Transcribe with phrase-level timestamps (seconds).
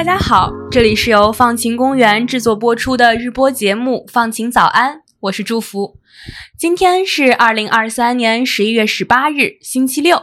[0.00, 5.98] 大家好，这里是由放晴公园制作播出的日播节目《放晴早安》，我是祝福。
[6.58, 10.22] 今天是二零二三年十一月十八日，星期六。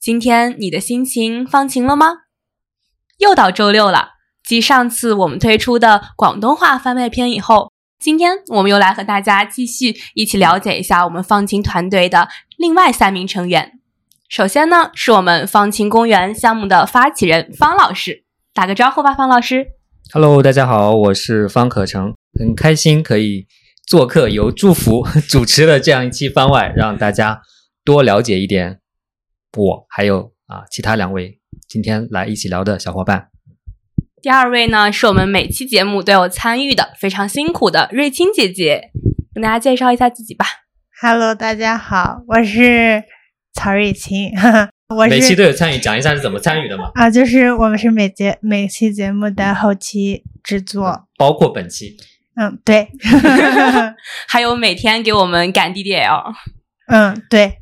[0.00, 2.06] 今天你的心情放晴了吗？
[3.18, 13.72] 又到周六了，继上次我们推出的广东话番外篇以后，今天我们又来和大家继续一起了解一下我们放晴团队的另外三名成员。
[14.30, 18.24] 首先呢，是我们放晴公园项目的发起人方老师，
[18.58, 19.68] 打个招呼吧，方老师。
[20.12, 23.46] Hello，大家好，我是方可成，很开心可以
[23.86, 27.40] 做客由祝福 主持的这样一期番外，让大家
[27.84, 28.80] 多了解一点
[29.56, 33.28] 我，还有啊其他两位今天来一起聊的小伙伴。
[34.20, 38.90] 第二位呢，是我们每期节目都有参与的，非常辛苦的瑞清姐姐，
[39.32, 40.44] 跟大家介绍一下自己吧。
[41.00, 43.04] Hello，大家好，我是
[43.52, 44.32] 曹瑞清，
[44.94, 51.94] 我每期都有参与，讲一下是怎么参与的嘛，啊，就是我们是每节每期节目的后期制作，包括本期。
[52.36, 52.88] 嗯，对，
[54.26, 56.32] 还有每天给我们赶 DDL，
[56.86, 57.58] 嗯，对，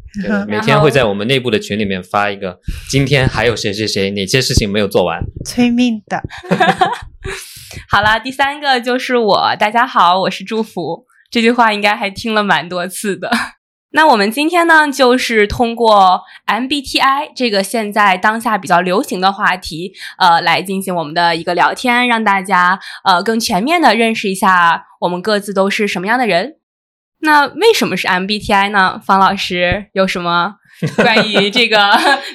[0.46, 5.20] 每天会在我们内部的群里面发一个，今天还有谁谁谁哪些事情没有做完。
[5.44, 6.22] 催命的，
[7.90, 11.06] 好啦，第三个就是我，大家好，我是祝福。
[11.28, 13.28] 这句话应该还听了蛮多次的。
[13.96, 26.56] 那我们今天呢，就是通过 MBTI 这个现在当下比较流行的话题，呃，来进行我们的一个聊天，让大家呃更全面的认识一下我们各自都是什么样的人。
[27.20, 29.00] 那为什么是 MBTI 呢？
[29.02, 30.56] 方老师有什么
[31.02, 31.78] 关于这个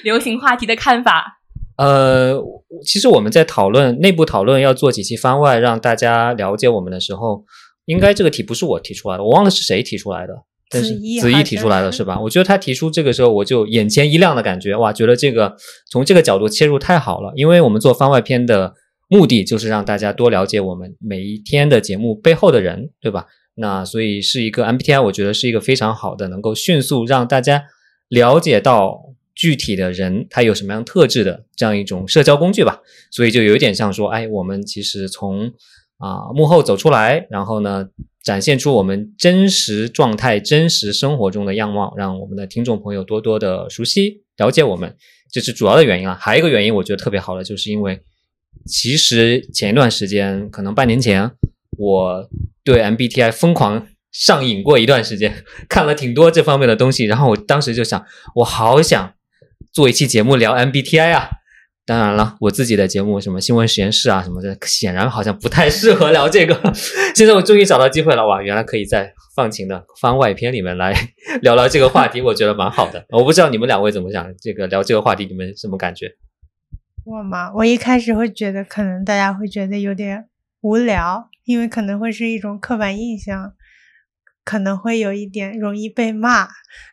[0.04, 1.42] 流行话题的看法？
[1.78, 2.42] 呃，
[2.84, 7.46] 其实我们在讨论内部讨论要做几期番外，让大家了解我们的时候，
[7.86, 10.34] 应该这个题不是我提出来的，我忘了是谁提出来的，
[10.72, 10.90] 但是
[11.20, 12.18] 子怡提出来的是是吧？
[12.20, 15.56] 我觉得他提出这个时候，我就眼前一亮的感觉，哇，觉得这个
[15.92, 18.74] 从这个角度切入太好了，因为我们做番外篇的
[19.10, 23.26] 目的就是让大家多了解我们每一天的节目背后的人，对吧？
[23.56, 27.64] 那所以是一个 MBTI，我觉得是一个非常好的，能够迅速让大家
[28.08, 28.98] 了解到
[29.36, 32.80] 具体的人他有什么样特质的这样一种社交工具吧。
[33.12, 35.52] 所以就有点像说，哎，我们其实从
[36.02, 37.88] 啊、幕后走出来，然后呢，
[38.24, 44.96] 展现出我们真实状态、真实生活中的样貌，让我们的听众朋友多多的熟悉、了解我们，
[45.32, 46.18] 这是主要的原因啊。
[46.20, 48.02] 还有一个原因，我觉得特别好的，就是因为
[48.66, 51.30] 其实前一段时间，可能半年前，
[51.78, 52.30] 我
[52.64, 58.04] 对 MBTI 疯狂上瘾过一段时间，看了挺多这方面的东西，然后我当时就想，
[58.38, 59.14] 我好想
[59.72, 61.30] 做一期节目聊 MBTI 啊。
[61.86, 66.54] 当然了，我自己的节目什么新闻实验室啊什么的，显然好像不太适合聊这个。
[67.16, 70.94] 现在我终于找到机会了，哇，原来可以在放晴的番外篇里面来
[71.42, 73.04] 聊聊这个话题，我觉得蛮好的。
[73.10, 76.16] 我不知道你们两位怎么想，这个聊这个话题你们什么感觉？
[77.04, 80.26] 我嘛，我一开始会觉得可能大家会觉得有点
[80.62, 83.54] 无聊，因为可能会是一种刻板印象，
[84.44, 86.48] 可能会有一点容易被骂，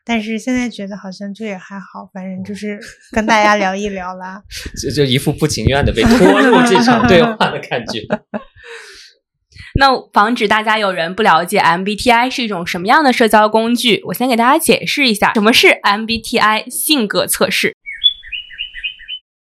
[0.04, 2.78] 但是现在觉得好像这也还好，反正就是
[3.12, 4.42] 跟大家聊一聊啦。
[4.80, 8.00] 就就一副不情愿的被拖入这场 对话的感觉。
[9.78, 17.76] 那防止大家有人不了解 MBTI 是一种什么样的社交工具，我先给大家解释一下什么是 MBTI 性格测试。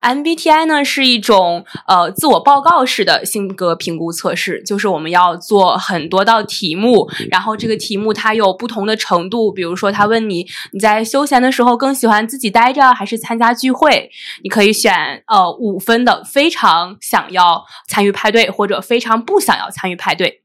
[0.05, 14.11] MBTI 呢是一种呃自我报告式的性格评估测试，就是我们要做很多道题目，然后这个题目它有不同的程度，比如说他问你你在休闲的时候更喜欢自己待着还是参加聚会，
[14.43, 20.44] 你可以选呃五分的非常想要参与派对，或者非常不想要参与派对。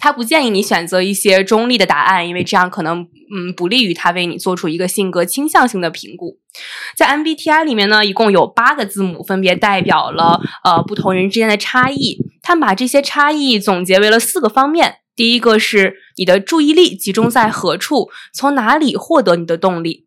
[0.00, 6.38] 他不建议你选择一些中立的答案，因为这样可能嗯不利于他为你做出一个性格倾向性的评估。
[6.96, 12.18] 在 MBTI 里面呢，一共有八个字母，分别代表了呃不同人之间的差异。
[12.42, 14.96] 他们把这些差异总结为了四个方面。
[15.14, 20.06] 第一个是你的注意力集中在何处，从哪里获得你的动力。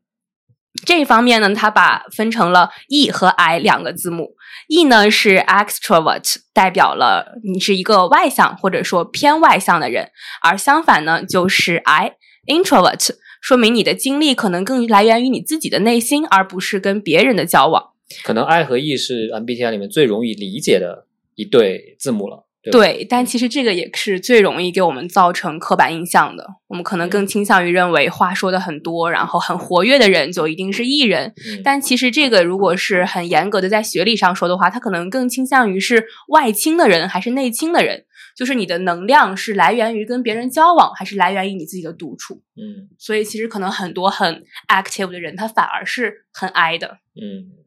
[0.88, 4.32] 这一方面呢，它把分成了 E 和 I 两个字母。
[4.68, 10.12] E 呢是 extrovert，代表了你是一个外向或者说偏外向的人，
[10.42, 12.16] 而相反呢就是 I
[12.48, 13.10] introvert，
[13.42, 17.92] 说明你的精力可能更来源于你自己的内心，而不是跟别人的交往。
[18.24, 22.46] 可能 I 和 E 是 MBTI 里面最容易理解的一对字母了。
[22.64, 26.48] 对对，但其实这个也是最容易给我们造成刻板印象的。
[26.68, 31.34] 我们可能更倾向于认为话说的很多，然后很活跃的人就一定是艺人。
[31.46, 38.06] 嗯但其实这个如果是很严格的在学理上说的话，他可能更倾向于是外倾的人还是内倾的人，
[38.36, 42.42] 就是你的能量是来源于跟别人交往，还是来源于你自己的独处。
[42.56, 47.00] 嗯所以其实可能很多很 active 的人，他反而是很 I 的。
[47.16, 47.63] 嗯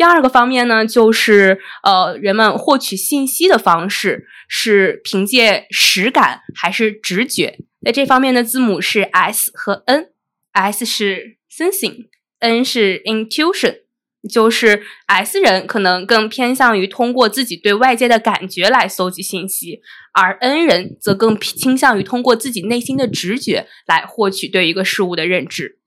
[0.00, 7.58] 第二个方面呢，就是呃，人们获取信息的方式是凭借实感还是直觉？
[7.84, 13.80] 在这方面的字母是 S 和 N，S 是 sensing，N 是 intuition。
[14.28, 19.80] 就是 S 人可能更偏向于通过自己对外界的感觉来搜集信息，
[20.12, 25.79] 而 N 人则更倾向于通过自己内心的直觉来获取对一个事物的认知。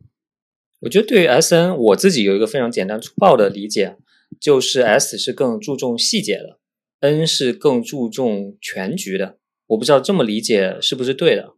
[0.83, 3.95] 我觉得对于 S N，我自己有一个非常简单粗暴的理解，
[4.39, 6.59] 就是 S 是更注重细节的
[6.99, 9.37] ，N 是更注重全局的。
[9.67, 11.53] 我不知道这么理解是不是对的。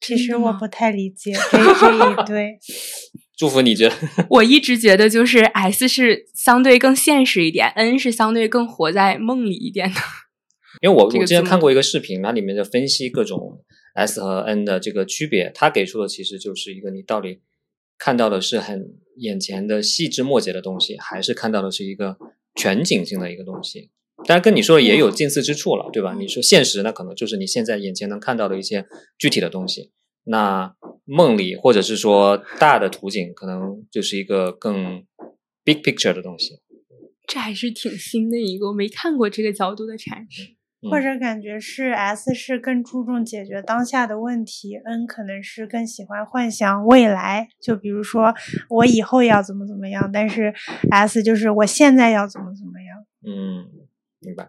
[0.00, 2.58] 其实我不太理解这这一对。
[3.36, 3.94] 祝福你觉得？
[4.30, 9.96] 我一直觉得就是 S 是相对更现实一点，N 是相对更活在梦里一点的。
[10.80, 13.60] 因为我我之前看过一个视频，它里面的分析各种
[13.94, 17.40] S 和 N 的这个区别，它给出的其实就是一个你到底。
[17.98, 22.16] 看到的是很眼前的细枝末节的东西，还是看到的是一个
[22.54, 23.90] 全景性的一个东西？
[24.26, 26.14] 当然，跟你说的也有近似之处了，对吧？
[26.18, 28.86] 你说现实，那可能就是你现在眼前能看到的一些
[29.18, 29.90] 具体的东西。
[30.24, 30.74] 那
[31.04, 35.04] 梦里，或者是说大的图景，可能就是一个更
[35.62, 36.60] big picture 的东西。
[37.26, 40.54] 这还是挺新的一个，我没看过这个角度的阐释。
[40.90, 47.48] 或者感觉是 S 是更注重解决当下的问题，N 可能是更喜欢幻想未来。
[47.60, 48.34] 就比如说
[48.68, 50.54] 我以后要怎么怎么样，但是
[50.90, 53.04] S 就是我现在要怎么怎么样。
[53.26, 53.66] 嗯，
[54.20, 54.48] 明白。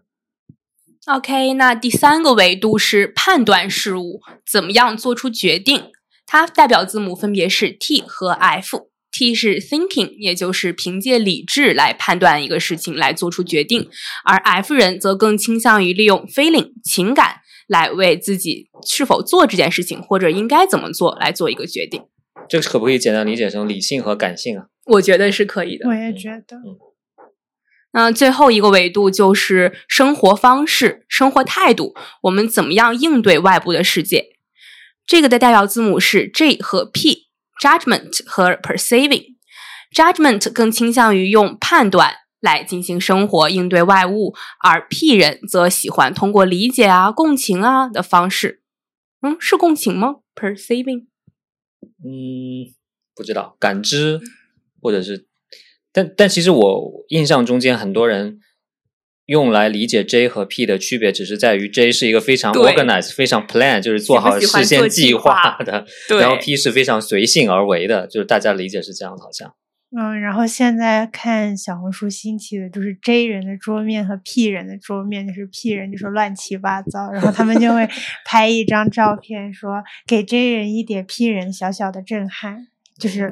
[1.08, 5.92] OK，那第三个维度是判断事物，怎么样做出决定？
[6.26, 8.90] 它代表字母分别是 T 和 F。
[9.18, 13.88] T 是 thinking，也就是凭借理智来判断一个事情，来做出决定；
[14.26, 22.02] 而 F 人则更倾向于利用 feeling 情感来为自己是否做这件事情或者应该怎么做来做一个决定。
[22.50, 24.66] 这个可不可以简单理解成理性和感性啊？
[24.84, 25.88] 我觉得是可以的。
[25.88, 26.58] 我也觉得。
[26.58, 26.76] 嗯。
[27.94, 34.26] 那最后一个维度就是生活方式、生活态度，我们怎么样应对外部的世界？
[35.08, 37.25] 这个的代表字母是 J 和 P。
[37.62, 48.62] Judgment 和 perceiving，Judgment 更倾向于用判断来进行生活应对外物，而 P 人则喜欢通过理解啊、共情啊的方式。
[49.22, 51.06] 嗯，是共情吗？Perceiving？
[52.04, 52.76] 嗯，
[53.16, 54.20] 不知道，感知
[54.82, 55.28] 或者是，
[55.92, 58.40] 但但其实我印象中间很多人。
[59.28, 65.86] 用来理解 J 和 P 的区别，只是在于 J 是一个非常 organized、非常 plan，就是做好事先计划的，
[66.20, 69.54] 然后 P 是非常随性而为的，就是大家理解是这样的，好像。
[69.98, 77.88] 嗯，然后现在看小红书兴起的，就是 J 人的桌面和 P 人的桌面，就是 P 人就是乱七八糟，然后他们就会
[78.26, 82.68] 拍一张照片，说给 J 人一点 P 人小小的震撼，
[83.00, 83.32] 就是。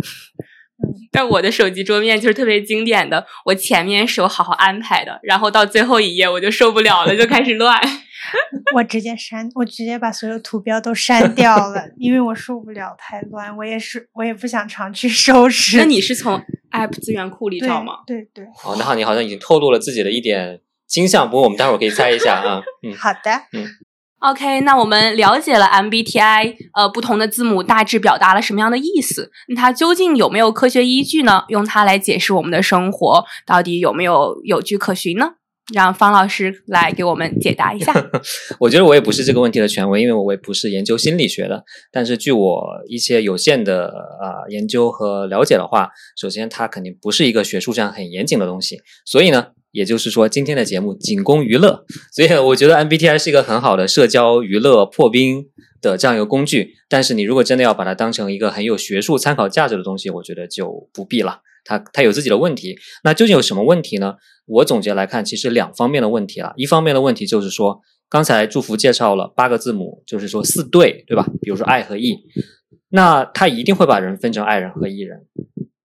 [1.11, 7.79] 但我的手机桌面就是特别经典的，我前面是有好好安排的，然后到最后一页我就受不了了，就开始乱。
[8.73, 13.55] 我直接删，我直接把所有图标都删掉了， 因为我受不了太乱。
[13.57, 15.77] 我也是，我也不想常去收拾。
[15.77, 17.97] 那你是从 App 资源库里找吗？
[18.07, 18.45] 对对。
[18.63, 22.63] 哦，那好，你好像已经透露了自己的一点倾向，不过我们待会儿可以猜一下啊。
[22.81, 23.31] 嗯， 好的。
[23.51, 23.67] 嗯。
[24.23, 29.29] OK，那我们了解了 MBTI，呃，不同的字母大致表达了什么样的意思？
[29.49, 31.43] 那它究竟有没有科学依据呢？
[31.49, 35.31] 用它来解释我们的生活，到底有没有有据可循呢？
[35.73, 37.93] 让方老师来给我们解答一下。
[38.61, 41.65] 我觉得我也不是这个问题的权威，因为我也不是研究心理学的。
[41.91, 43.87] 但是据我一些有限的
[44.21, 49.47] 啊研究和了解的话，首先它肯定不是一个学术上很严谨的东西，所以呢。
[49.73, 55.47] 也就是说，今天的节目仅供娱乐，所以我觉得 MBTI 是一个很好的社交娱乐破冰
[55.81, 56.75] 的这样一个工具。
[56.87, 61.39] 但是，你如果真的要把它当成一个很有学术参考价值的东西，我觉得就不必了。
[61.65, 62.77] 它它有自己的问题。
[63.03, 64.13] 那究竟有什么问题呢？
[64.45, 66.53] 我总结来看，其实两方面的问题了。
[66.55, 71.25] 一方面的问题就是说，刚才祝福介绍了八个字母，就是说四对，对吧？
[71.41, 72.19] 比如说爱和 E，
[72.89, 75.25] 那它一定会把人分成爱人和 E 人。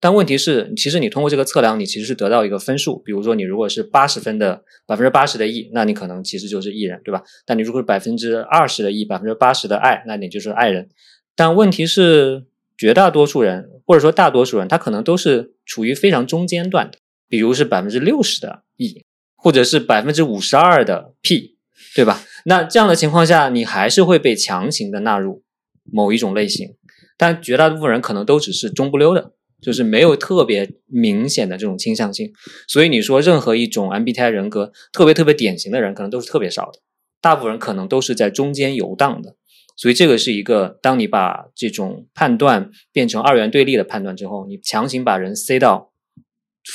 [0.01, 2.99] 但问题是，其实你通过这个测量，你其实是得到一个分数。
[3.05, 7.23] 比如说，你如果是八十分的百分之八十的 E，那你可能其实就是 E 人，对吧？
[7.45, 10.89] 但你如果是百分之二十的 E，百分之八十的爱，那你就是爱人。
[11.35, 12.45] 但问题是，
[12.77, 16.99] 绝大多数人或者说大多数人，他可能都是处于非常中间段的。
[17.29, 19.05] 比如是百分之六十的 E，
[19.37, 21.57] 或者是百分之五十二的 P，
[21.95, 22.23] 对吧？
[22.45, 25.43] 那这样的情况下，你还是会被强行的纳入
[25.83, 26.77] 某一种类型。
[27.17, 29.33] 但绝大部分人可能都只是中不溜的。
[29.61, 32.33] 就是没有特别明显的这种倾向性，
[32.69, 36.81] 所以你说任何一种 MBTI 人格特别特别典型的人，可能都是特别少的，
[37.21, 39.37] 大部分人可能都是在中间游荡的。
[39.77, 45.93] 所以这个是一个，当你把这种判断变成二元对立的判断之后，你强行把人塞到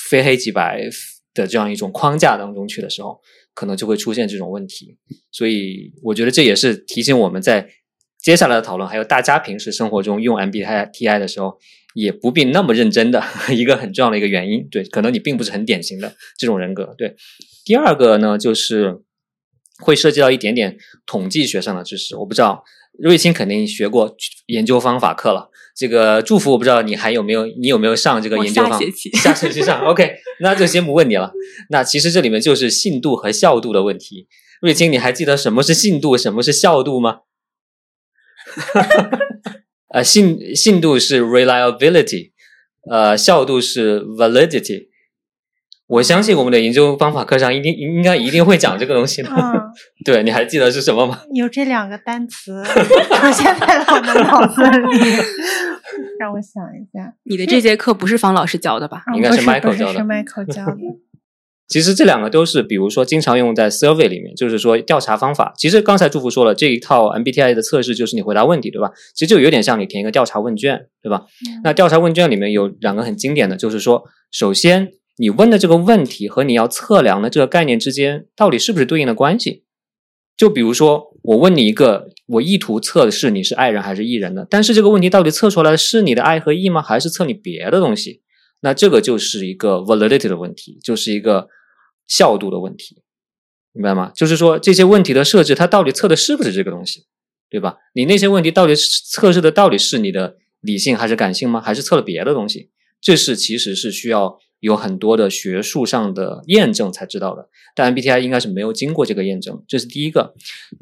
[0.10, 0.90] 非黑即白、
[1.34, 3.20] 的这样一种框架当中去的时候，
[3.54, 4.98] 可能就会出现这种问题。
[5.32, 7.68] 所以我觉得这也是提醒我们在
[8.22, 11.58] 接下来的讨论，还有大家平时生活中用 MBTI 的时候，
[11.94, 13.24] 也不必那么认真的
[13.56, 14.68] 一个很重要的一个原因。
[14.70, 16.94] 对，可能你并不是很典型的这种人格。
[16.98, 17.16] 对，
[17.66, 19.00] 第二个呢，就是
[19.80, 22.16] 会涉及到一点点统计学上的知识。
[22.18, 22.64] 我不知道
[23.00, 24.16] 瑞清肯定学过
[24.48, 25.50] 研究方法课了。
[25.76, 28.72] 这个祝福我不知道你还有没有，你有没有上这个研究方？
[28.74, 29.82] 下学期，下学期上。
[29.86, 31.34] OK，那就先不问你了。
[31.72, 34.28] 那其实这里面就是信度和效度的问题。
[34.62, 37.22] 瑞清，你还记得什么是信度，什么是效度吗？
[39.94, 42.32] 呃，信信度是 reliability，
[42.90, 44.88] 呃，效度是 validity。
[45.86, 49.30] 我相信我们的研究方法课上一定应该一定会讲这个东西的。
[49.30, 49.62] 嗯，
[50.04, 51.22] 对，你还记得是什么吗？
[51.36, 55.12] 有这两个单词出现在了我的脑子里，
[56.18, 57.14] 让我想一下。
[57.26, 59.04] 你的这节课不是方老师教的吧？
[59.14, 60.78] 嗯应该是 Michael 教的是 Michael 教的。
[61.68, 65.54] 其实这两个都是，比如说经常用在 survey 里面，就是说调查方法。
[65.58, 68.92] 其实刚才祝福说了，这一套 MBTI 的测试就是你回答问题，对吧？
[69.16, 71.26] 其实就有点像你填一个调查问卷，对吧？
[71.64, 79.64] 那调查问卷里面有两个很经典的，就是说，首先你问的这个问题和你要测量的这个概念之间到底是不是对应的关系？
[80.36, 86.82] 就比如说，我问你一个，我意图测的是你是爱人还是 E 人的，但是这个问题到底测出来的是你的爱和 E 吗？
[86.82, 88.22] 还是测你别的东西？
[88.64, 91.50] 那这个就是一个 validity 的问题，就是一个
[92.08, 93.04] 效度的问题，
[93.74, 94.10] 明白吗？
[94.16, 97.04] 就是说这些问题的设置，它到底测的是不是这个东西，
[97.50, 97.76] 对吧？
[97.94, 101.60] 你那些问题到底是测试的到底是你的理性还是感性吗？
[101.60, 102.70] 还是测了别的东西？
[103.02, 107.50] 这是其实是需要有很多的学术上的验证才知道的。
[107.76, 110.34] 但 MBTI 应该是没有经过这个验证，这是第一个。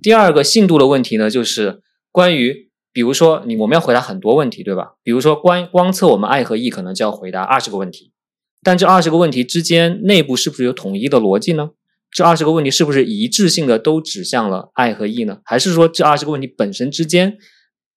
[0.03, 2.70] 第二个信度的问题呢，就是关于。
[2.93, 4.95] 比如说，你我们要回答很多问题，对吧？
[5.03, 8.11] 比如说，光光测我们爱和 E，可能就要回答二十个问题。
[8.61, 11.71] 但这二十个问题之间内部是不是有统一的逻辑呢？
[12.11, 15.39] 这二十个问题是不是一致性的都指向了爱和 E 呢？
[15.45, 17.37] 还是说这二十个问题本身之间，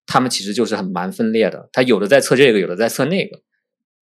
[0.07, 1.69] 他们其实就是很蛮分裂的？
[1.73, 3.41] 它有的在测这个，有的在测那个。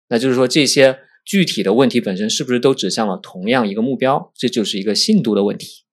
[0.10, 4.31] 那就是说，这些具体的问题本身是不是都指向了同样一个目标？
[4.36, 5.84] 这就是一个信度的问题。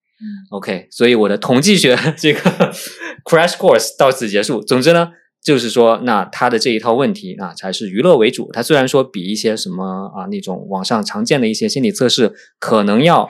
[0.51, 2.41] OK，所以我的统计学 这个
[3.25, 4.63] crash course 到此结束。
[4.63, 5.11] 总之呢，
[5.43, 8.51] 就是说，那它的这一套问题啊，才是娱乐为主。
[8.53, 13.29] 它虽然说比一些什么啊那种网上常见的一些心理测试可能要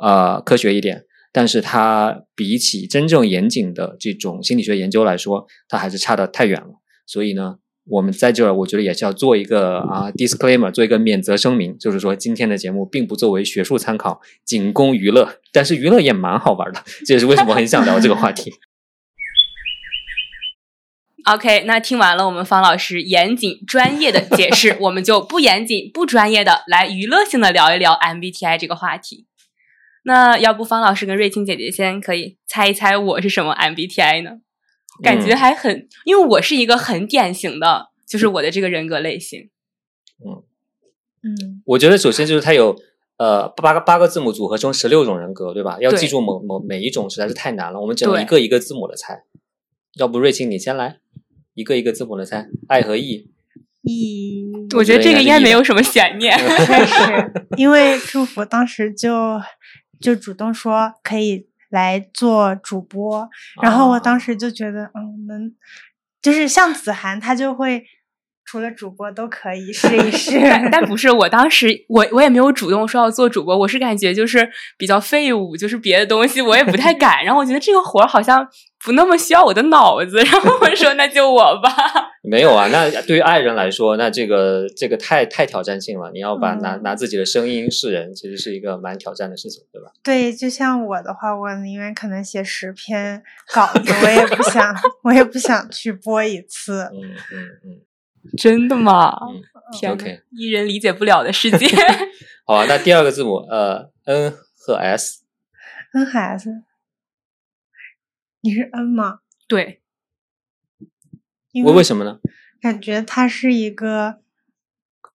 [0.00, 6.68] 呃科学一点，但是它比起真正严谨的这种心理学研究来说，它还是差得太远了。
[7.06, 7.56] 所以呢，
[7.90, 15.40] 我们在这儿，我觉得也是要做一个啊 disclaimer，做一个免责声明，就是说今天的节目并不作为学术参考，仅供娱乐。
[15.52, 18.52] 但是娱乐也蛮好玩的， 这也是为什么很想聊这个话题。
[21.24, 29.26] OK，那听完了我们方老师严谨专业的解释， 我们就不严谨不专业的来娱乐性的聊一聊 MBTI 这个话题。
[30.04, 34.38] 那要不方老师跟瑞清姐姐先可以猜一猜我是什么 MBTI 呢？
[35.02, 39.50] 感觉还很，因为我是一个很典型的，就是我的这个人格类型。
[40.24, 40.42] 嗯
[41.22, 42.76] 嗯我觉得首先就是它有
[43.18, 45.78] 呃八个八个字母组合成十六种人格，对吧？
[45.80, 49.24] 要记住某某每一种实在是太难了，我们只能一个一个字母的猜。
[49.94, 51.00] 要不瑞清你先来，
[51.54, 53.28] 一个一个字母的猜，爱和 E。
[53.82, 56.38] 一，我觉得这个应该没有什么悬念。
[57.56, 59.40] 因为祝福当时就
[60.00, 63.28] 就主动说可以来做主播，
[63.62, 65.54] 然后我当时就觉得，嗯，能
[66.20, 67.84] 就是像子涵，他就会
[68.44, 70.38] 除了主播都可以试一试。
[70.42, 77.24] 但但不是，我当时我我也没有主动说要做主播，我是感觉就是比较废物，就是别的东西我也不太 敢。
[77.24, 78.46] 然后我觉得这个活儿好像
[78.84, 81.70] 不那么需要我的脑子， 然后我说那就我吧。
[82.22, 86.10] 没有啊，那对于爱人来说，那这个这个太太挑战性了。
[86.12, 89.90] 你要把拿嗯拿自己的声音示人，其实是一个蛮挑战的事情，对吧？
[90.02, 93.22] 对，就像我的话，我宁愿可能写十篇
[93.54, 96.82] 稿子， 我也不想，我也不想去播一次。
[96.92, 97.00] 嗯
[97.32, 97.80] 嗯嗯
[98.36, 99.16] 真的吗？
[99.28, 101.66] 嗯天呐 OK 一人理解不了的世界。
[102.44, 106.50] 好啊，那第二个字母呃 N 和 S，N 孩子，
[108.42, 109.20] 你是 N 吗？
[109.48, 109.80] 对，
[111.52, 112.18] 因为为什么呢？
[112.60, 114.20] 感觉她是一个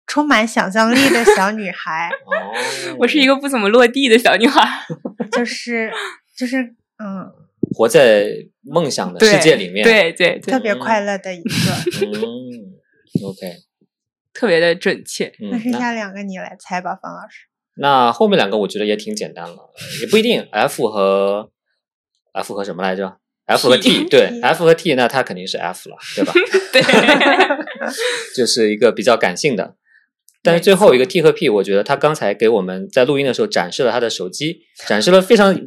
[0.07, 4.61] 充满想象力的小女孩， 哦，我是一个不怎么落地的小女孩。
[5.31, 5.91] 就是
[6.35, 7.31] 就是嗯，
[7.75, 8.27] 活在
[8.61, 11.49] 梦想的世界里面，，对对对，特别快乐的一个。
[12.05, 12.75] 嗯
[13.25, 13.55] ，OK，
[14.33, 15.33] 特别的准确。
[15.51, 17.47] 那剩下两个你来猜吧，方老师。
[17.75, 21.51] 那后面两个我觉得也挺简单了，也不一定，F 和
[22.33, 26.33] F 和什么来着？F 和 T，对，F 和 T，那它肯定是 F 了，对吧？
[26.73, 26.81] 对，
[28.35, 29.75] 就是一个比较感性的。
[30.41, 35.57] 但是最后一个 T 和 P，我觉得他刚才给我们在录音的时候展示了他的手机，展示了非常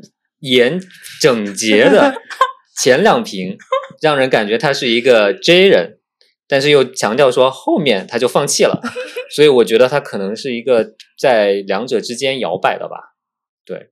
[0.41, 0.79] 严
[1.21, 2.15] 整洁的
[2.77, 3.57] 前两屏，
[4.03, 5.99] 让人感觉他是一个 J 人，
[6.47, 8.83] 但是又强调说后面他就放弃了，
[9.35, 13.15] 所以我觉得他可能是一个在两者之间摇摆的吧。
[13.65, 13.89] 对，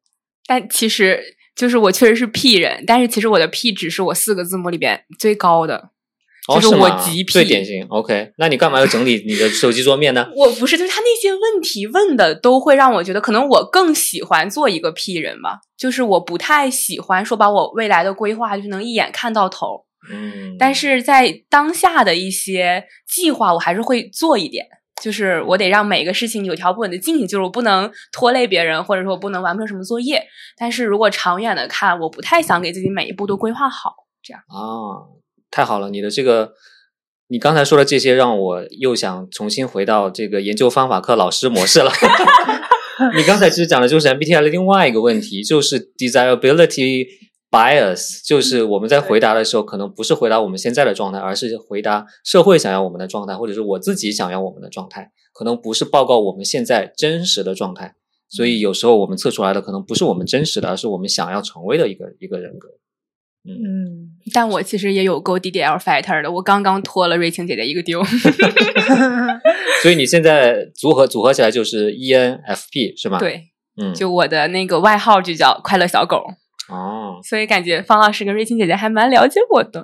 [0.46, 1.22] 但其实
[1.54, 5.90] 就是我确实是 P 人，但是其实我的 P 值是我四个字母里边最高的。
[6.46, 7.86] 哦，就是我极 P，最典型。
[7.88, 10.28] OK，那你干嘛要整理你的手机桌面呢？
[10.36, 15.60] 我不是，就是他那些问题问的都会让我觉得，可能我更喜欢做一个 P 人吧。
[15.78, 24.66] 就是我不太喜欢说把我未来的规划就是能一眼看到头，嗯，但是在当下的一些计划，我还是会做一点。
[25.04, 30.24] 就是我得让每个事情有条不紊的进行，就是我不能拖累别人，或者说我不能完成什么作业。
[30.56, 33.92] 但是如果长远的看，我不太想给自己每一步都规划好。
[34.22, 35.04] 这样啊，
[35.50, 35.90] 太好了！
[35.90, 36.54] 你的这个，
[37.28, 41.92] 你刚才说的这些，让我又想重新回到这个研究方法课老师模式了。
[43.14, 47.06] 你刚才其实讲的就是 MBTI 的另外一个问题，就是 desirability
[47.54, 57.94] bias，就是我们在回答的时候，可能不是回答我们现在的状态，而是回答社会想要我们的状态，或者是我自己想要我们的状态，可能不是报告我们现在真实的状态。
[58.28, 62.68] 所以有时候我们测出来的可能不是我们真实的，而是我们想要成为的一个一个人格。
[63.46, 68.02] 嗯，但我其实也有够 DDL fighter 的，我刚刚拖了瑞晴姐姐一个丢。
[69.82, 73.42] 所以你现在组合组合起来就是 ENFP 是吗？，对，
[73.76, 76.24] 嗯，就我的那个外号就叫快乐小狗，
[76.68, 79.82] 哦，所以感觉方老师跟瑞晴姐姐还蛮了解我的。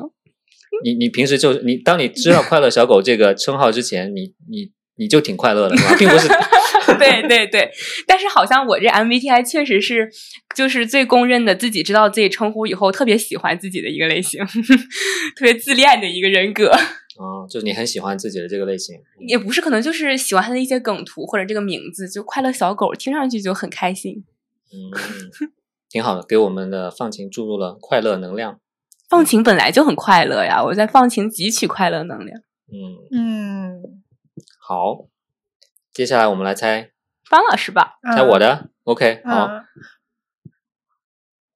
[0.82, 5.96] 你你平时就你当你知道“快乐小狗”这个称号之前，你你你就挺快乐的是吧？
[5.98, 6.28] 并不是
[6.98, 7.70] 对对对，
[8.06, 10.08] 但是好像我这 MBTI 确实是
[10.54, 14.44] 就是最公认的，自己知道自己称呼以后特别喜欢自己的一个类型，
[15.36, 16.70] 特别自恋的一个人格。
[17.18, 18.96] 哦，就是你很喜欢自己的这个类型。
[19.26, 24.24] 也不是，可能就是喜欢他的一些梗图或者这个名字，就快乐小狗，听上去就很开心。
[24.72, 25.50] 嗯，
[25.90, 28.60] 挺好的，给我们的放晴注入了快乐能量。
[29.08, 32.40] 放晴本来就很快乐呀，我在放晴汲取快乐能量。
[32.72, 34.02] 嗯，嗯，
[34.60, 35.08] 好，
[35.92, 36.92] 接下来我们来猜
[37.28, 38.70] 方老师吧，猜我的。
[38.84, 39.64] OK，好，嗯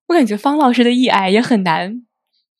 [0.08, 2.04] 我感觉方老师的 EI 也很难，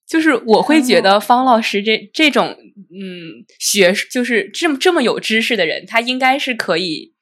[0.07, 2.57] 就是我会觉得方老师这这种
[2.91, 7.14] 嗯学就是这么这么有知识的人，他应该是可以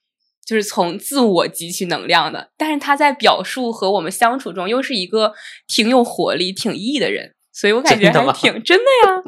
[0.45, 5.33] 就是从自我汲取能量的，但是他在表述和我们相处中又是一个
[5.67, 9.23] 挺有活力、挺 E 的人，所以我感觉还挺真的呀，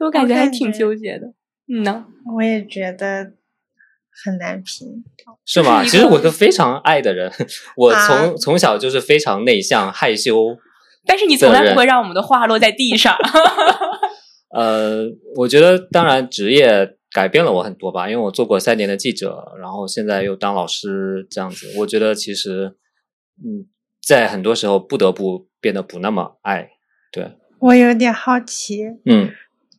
[0.00, 1.26] 我感觉还挺纠结的。
[1.68, 3.32] 嗯呢，我也觉得
[4.24, 5.04] 很难评。
[5.44, 5.84] 是吗？
[5.84, 7.30] 其实我是非常爱的人，
[7.76, 10.56] 我啊从、从小就是非常内向、害羞。
[11.04, 13.16] 但是你从来不会让我们的话落在地上。
[14.54, 15.04] 呃，
[15.36, 21.66] 我觉得当然职业改变了我很多吧，因为我做过三年的记者，然后现在又当老师这样子。
[21.78, 22.76] 我觉得其实，
[23.42, 23.64] 嗯，
[24.06, 26.68] 在很多时候不得不变得不那么爱。
[27.10, 29.32] 对，我有点好奇，嗯，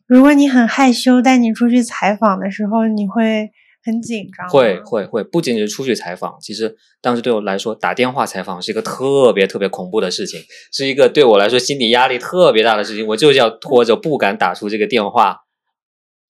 [0.08, 3.52] 如果你很害羞，带你出去采访的时候，你会
[3.84, 4.50] 很紧张吗？
[4.50, 10.40] 会会会，不仅仅是出去采访，其实当时对我来说，打电话采访是一个特别特别恐怖的事情，
[10.72, 13.06] 是一个对我来说心理压力特别大的事情。
[13.06, 15.42] 我就是要拖着不敢打出这个电话，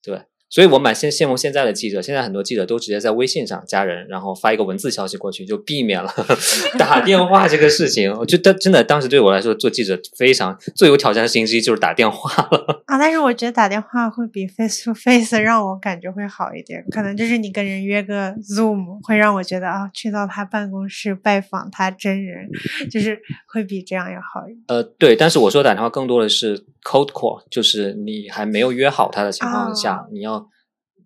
[0.03, 6.13] 对，所以我蛮羡羡慕现在的记者，现在很多记者都直接在微信上加人，然后发一个文字消息过去，就避免了
[6.79, 8.13] 打电话这个事情。
[8.13, 12.83] 我觉得真的当时对我来说，做记者非常最有挑战的事情之一就是打电话了。
[12.87, 22.49] 啊，但是我觉得打电话会比 face to face 让我感觉会好一点，可能就是你跟人约个 Zoom 会让我觉得啊，去到他办公室拜访他真人，
[22.91, 24.65] 就是会比这样要好一点。
[24.69, 30.38] 呃，对，但是我说打电话更多的是 cold call，就是你还没有约好他的情况下，你要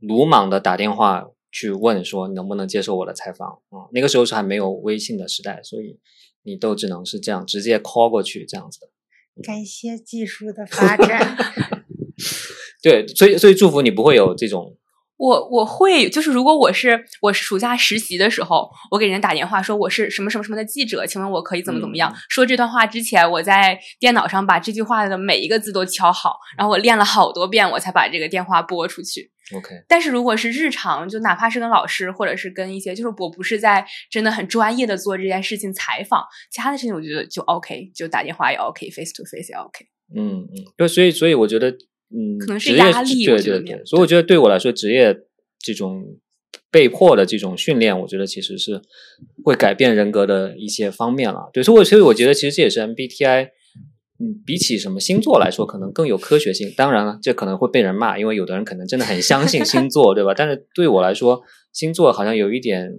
[0.02, 5.98] 鲁莽的打电话去问说能不能接受我的采访啊、那个时候是还没有微信的时代，所以
[6.42, 8.88] 你都只能是这样直接 call 过去这样子的。
[9.42, 11.36] 感谢技术的发展。
[12.82, 14.76] 对，所以所以祝福你不会有这种
[15.22, 22.11] 我我会就是，如果我是我是暑假实习的时候，我给人打电话说我是什么什么什么的记者，请问我可以怎么怎么样？
[22.12, 29.30] 嗯说这段话之前，我在电脑上把这句话的每一个字都敲好，然后我练了好多遍，我才把这个电话拨出去。
[29.54, 39.87] OK，但是如果是日常，就哪怕是跟老师，或者是跟一些，就是我不是在真的很专业的做这件事情采访，其他的事情我觉得就 OK，就打电话也 OK，face to face 也 OK。
[40.14, 41.70] 嗯嗯，对，所以所以我觉得，
[42.14, 45.16] 嗯，可能是职业压力对对对，所以我觉得对我来说，职业
[45.59, 46.05] 这种
[46.70, 48.81] 被迫的这种训练，我觉得其实是
[49.44, 51.51] 会改变人格的一些方面了。
[51.53, 53.48] 对，所以我所以我觉得其实这也是 MBTI
[54.20, 56.72] 嗯，比起什么星座来说，可能更有科学性。
[56.77, 60.33] 当然了，这可能会被人骂，因为有的人可能真的很相信星座，对吧？
[60.33, 62.92] 但是对我来说，星座好像有一点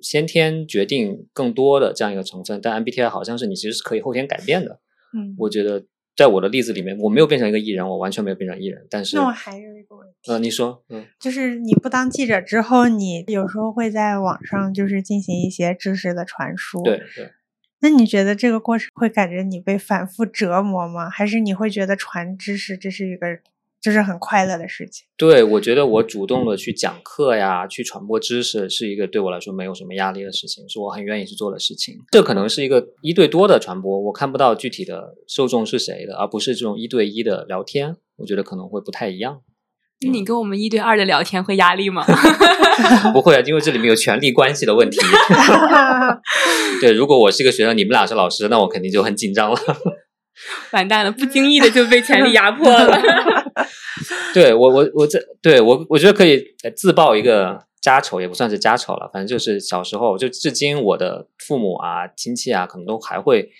[0.00, 4.80] 先天决定更多的这样一个成分，但 MBTI 好像是你其实是可以后天改变的。
[5.12, 5.84] 嗯，我觉得
[6.16, 8.86] 在我的例子里面，我没有变成一个艺人，我完全没有变成艺人。
[8.90, 16.82] 但是，那我还有一个问题，呃，你说，嗯，就是你不当记者之后，你有时候会在网上就是进行一些知识的传输。
[16.82, 17.30] 对对。
[17.82, 21.08] 那你觉得这个过程会感觉你被反复折磨吗？
[21.08, 23.38] 还是你会觉得传知识这是一个
[23.82, 25.06] 就是很快乐的事情？
[25.16, 31.94] 对，我觉得我主动的去讲课呀，去传播知识，是一个对我来说没有什么压力的事情，是我很愿意去做的事情。
[32.10, 39.40] 这可能是一个一对多的传播，我看不到具体的受众是谁的，而不是这种一对一的聊天，我觉得可能会不太一样。
[40.02, 42.04] 那你跟我们一对二的聊天会压力吗？
[43.12, 44.98] 不会啊，因为这里面有权力关系的问题。
[46.80, 49.58] 对，如果我是一个学生，你们俩是老师，那我肯定就很紧张了。
[50.70, 52.98] 完蛋了，不经意的就被权力压迫了。
[54.34, 56.44] 对我，我我这对我，我觉得可以
[56.76, 63.50] 自曝一个家丑，也不算是家丑了，反正就是小时候，就至今我的父母啊、亲戚啊，可能都还会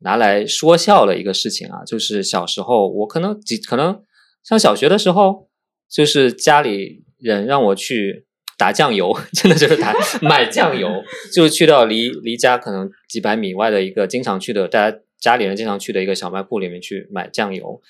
[0.00, 4.02] 拿来说笑的一个事情啊，就是小时候我可能几可能
[4.44, 5.46] 上小学的时候。
[5.90, 8.26] 就是家里人让我去
[8.58, 10.86] 打酱油， 真的就是打买酱油，
[11.32, 17.80] 就是去到离离家可能几百米外的一个经常去的，大家家里人经常去的一个小卖部里面去买酱油，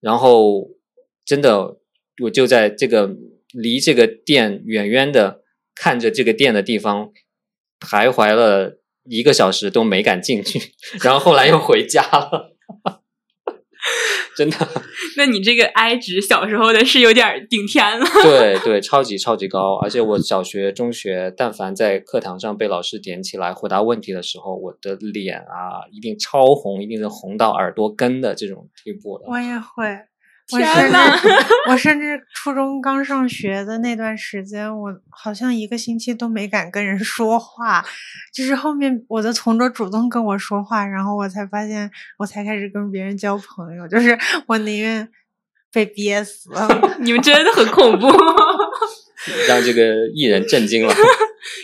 [0.00, 0.68] 然后
[1.24, 1.78] 真的
[2.22, 3.16] 我就在这个
[3.52, 5.42] 离这个店远远的
[5.74, 7.10] 看着这个店的地方
[7.80, 12.56] 徘徊了一个小时都没敢进去，然后后来又回家了。
[14.36, 14.56] 真的？
[15.16, 18.04] 那你这个 I 值小时候的是有点顶天了。
[18.22, 29.26] 对对，超级超级高，而且我小学、中学，但凡在课堂上被老师点起来回答问题的时候，我的脸啊一定超红，一定是红到耳朵根的这种地步的。
[29.28, 29.84] 我也会。
[30.46, 31.18] 天呐！
[31.70, 37.84] 我甚至初中刚上学的那段时间，我好像一个星期都没敢跟人说话，
[38.34, 43.88] 就是后面我的同桌主动跟我说话，然后我才发现，我才开始跟别人交朋友。
[43.88, 45.08] 就是我宁愿
[45.72, 46.50] 被憋死。
[47.00, 48.06] 你们真的很恐怖，
[49.48, 50.94] 让这个艺人震惊了。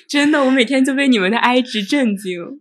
[0.08, 2.60] 真的，我每天就被你们的哀值震惊。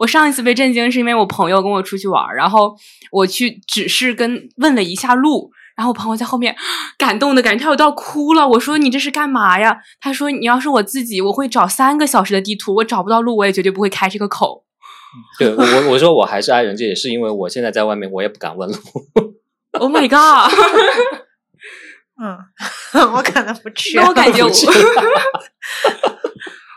[0.00, 2.74] 我上一次被震惊是因为我朋友跟我出去玩，然后
[3.10, 6.56] 我去只是跟问了一下路，然后我朋友在后面
[6.98, 8.48] 感动的感觉他有到哭了。
[8.48, 9.78] 我说你这是干嘛呀？
[10.00, 14.64] 他说你要是我自己，我会找三个小时的地图，我找不到路，我也绝对不会开这个口。
[15.38, 18.76] 对我我说我还是爱人，这也是因为我现在在外面，我也不敢问路。
[19.78, 20.52] Oh my god！
[22.20, 22.38] 嗯，
[23.12, 24.50] 我可能不 去，我感觉我。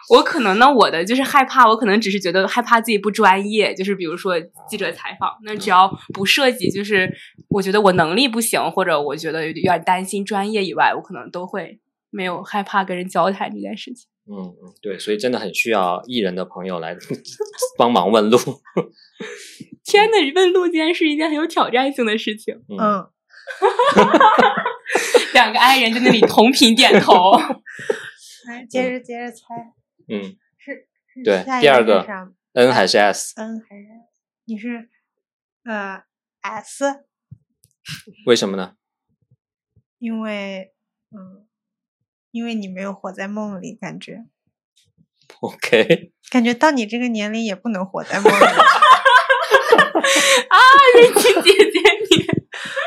[0.10, 4.40] 我可能呢，我的就是害怕，我可能只是觉得害怕自己不专业，就是比如说
[4.70, 7.12] 记者采访，那只要不涉及，就是
[7.50, 14.08] 我觉得我能力不行，或者我觉得有点担心专业以外，我可能都会没有害怕跟人交谈这件事情。
[14.30, 16.96] 嗯嗯，对，所以真的很需要艺人的朋友来
[17.78, 18.38] 帮忙问路。
[19.86, 22.54] 天呐，问路竟然是一件很有挑战性的事情。
[22.68, 23.08] 嗯，
[25.34, 27.32] 两个爱人在那里同频点头。
[28.48, 29.77] 来，接着接着猜。
[30.10, 30.88] 嗯，是，
[31.24, 32.06] 对，第二个
[32.54, 33.86] N 还是 S？N 还是
[34.46, 34.90] 你是
[35.66, 36.04] 呃
[36.42, 36.86] S？
[38.26, 38.74] 为什么呢？
[40.00, 40.74] 因为
[41.12, 41.48] 嗯，
[42.32, 44.26] 因为你没有活在梦里，感觉。
[45.42, 46.12] OK。
[46.32, 48.44] 感觉到你这个年龄也不能活在梦里。
[50.50, 50.58] 啊，
[50.96, 52.26] 瑞琪姐姐你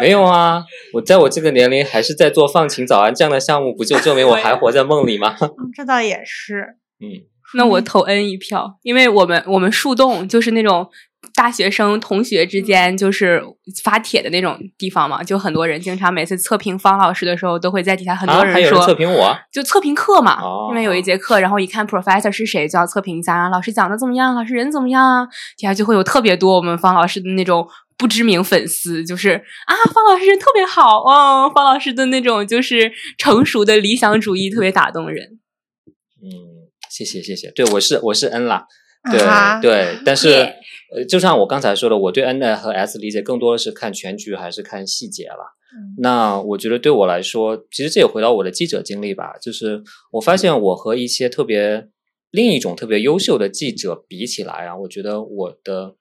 [0.01, 0.65] 没有啊？
[0.95, 5.37] 我在我这个年龄还是在做放晴早安这样的项目，不就证明我还活在梦里吗？
[5.41, 6.79] 嗯，这倒也是。
[7.01, 10.89] 嗯，那我投 N 一票，因为我们我们树洞就是那种
[11.35, 13.43] 大学生同学之间就是
[13.83, 29.31] 发帖的那种地方嘛，就很多人经常每次测评方老师的时候，都会在底下很多人说测评我，就测评课嘛，因为有一节课，然后一看 professor 是谁，就要测评一下啊，老师讲的怎么样，老师人怎么样啊，底下就会有特别多我们方老师的那种不知名粉丝，就是
[29.67, 35.39] 啊，方老师人特别好，嗯，方老师的那种就是成熟的理想主义特别打动人，
[36.23, 36.60] 嗯。
[36.91, 38.67] 谢谢谢谢，对我是我是 N 啦，
[39.11, 39.21] 对
[39.63, 40.29] 对，但是
[40.93, 45.57] 呃，就像我刚才说的，我对 N 的和 S 理解更多的是看全局还是看细节了。
[45.99, 51.87] 那我觉得对我来说，其实这也回到我的记者经历吧，就是我发现我和一些特别
[52.33, 55.95] 另一种特别优秀的记者比起来啊，我觉得我的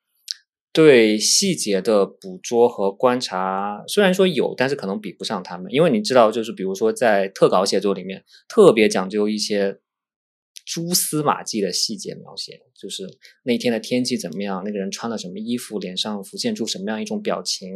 [0.74, 9.78] 对细节的捕捉和观察虽然说有，但是可能比不上他们，因为你知道，就是比如说在特稿写作里面，特别讲究一些。
[10.72, 13.10] 蛛丝马迹的细节描写，就是
[13.44, 17.74] 那天的天气怎么样，那个人穿了什么衣服，脸上浮现出什么样一种表情，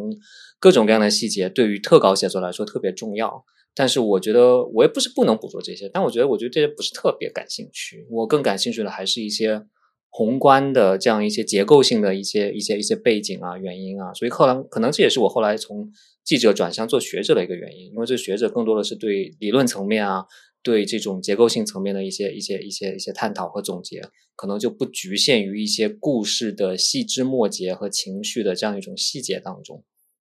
[0.60, 3.44] 各种各样的细节，对于特稿写作来说特别重要。
[3.74, 8.06] 但是我觉得我也不是不能捕捉这些，但我觉得我觉得这些不是特别感兴趣。
[8.12, 9.66] 我更感兴趣的还是一些
[10.10, 14.14] 宏观的这样一些结构性的一些一些一些背景啊、原因啊。
[14.14, 15.92] 所以后来可能这也是我后来从
[16.24, 20.26] 记者转向做学者的一个原因，因为这学者更多的是对理论层面啊。
[20.64, 24.02] 对这种结构性层面的一些一些一些一些探讨和总结，
[24.34, 29.84] 可能就不局限于一些故事的细枝末节和情绪的这样一种细节当中，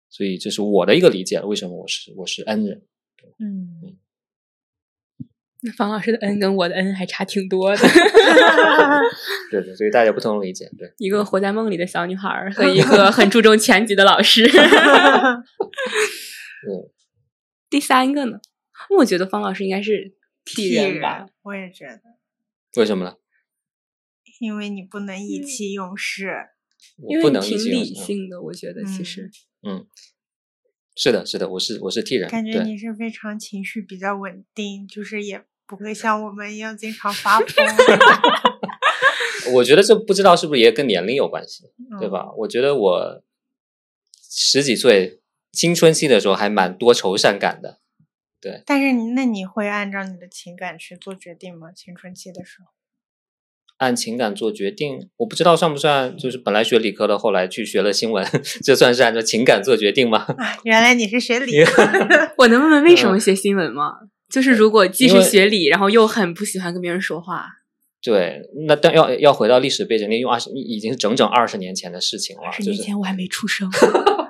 [0.08, 1.38] 所以这是我的一个理解。
[1.42, 2.80] 为什么我是我是恩人？
[3.38, 3.98] 嗯，
[5.60, 7.82] 那方老师的恩跟我的恩还差挺多的。
[9.50, 10.70] 对对，所以大家不同理解。
[10.78, 14.44] 对，一个活在梦里的小女孩和一 个很注重全局的老师。
[16.64, 16.88] 嗯，
[17.68, 18.40] 第三个呢？
[18.96, 20.14] 我觉得方老师应该是。
[20.44, 22.00] 替人吧，我也觉得。
[22.76, 23.16] 为什么呢？
[24.40, 26.48] 因为你不能意气用事。
[27.08, 29.30] 因为挺理性的，我觉得其实。
[29.62, 29.86] 嗯，
[30.96, 32.28] 是的，是的，我是我是替人。
[32.28, 37.46] 感觉你是非常情绪比较稳定，就是也不会像我们一样经常发疯。
[39.54, 42.32] 我觉得这不知道是不是也跟年龄有关系，对吧？
[42.38, 43.22] 我觉得我
[44.28, 45.20] 十几岁
[45.52, 47.78] 青春期的时候还蛮多愁善感的。
[48.42, 51.70] 对，但是那你会按照你的情感去做决定吗？
[51.70, 52.72] 青春期的时候，
[53.78, 58.26] 按情感做决定，我不知道算不算，就是本来学理科的，后来去学了新闻，
[58.64, 60.26] 这算是按照情感做决定吗？
[60.38, 61.84] 啊原来你是学理科，
[62.38, 63.92] 我能问问为什么学新闻吗？
[64.28, 67.46] 就是如果既是学理，然后又很不喜欢跟别人说话，
[68.02, 73.70] 对，那但要要回到历史背景，那用二十已经是整整二十年前的事情了，二十年前我还没出生。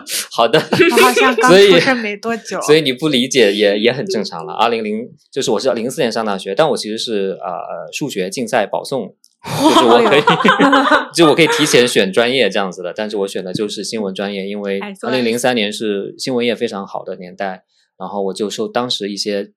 [0.32, 4.52] 好的，我好像刚出生没多久，所以你不理解也也很正常了。
[4.54, 10.22] 二零零就是我是零四年上大学，但我其实是呃数学竞赛保送， 就是我可以
[11.14, 17.64] 就我可以提前选专业这样子的，但是我选的就是新闻专业，因为二零零三年是新闻业非常好的年代，
[17.98, 19.52] 然后我就受当时一些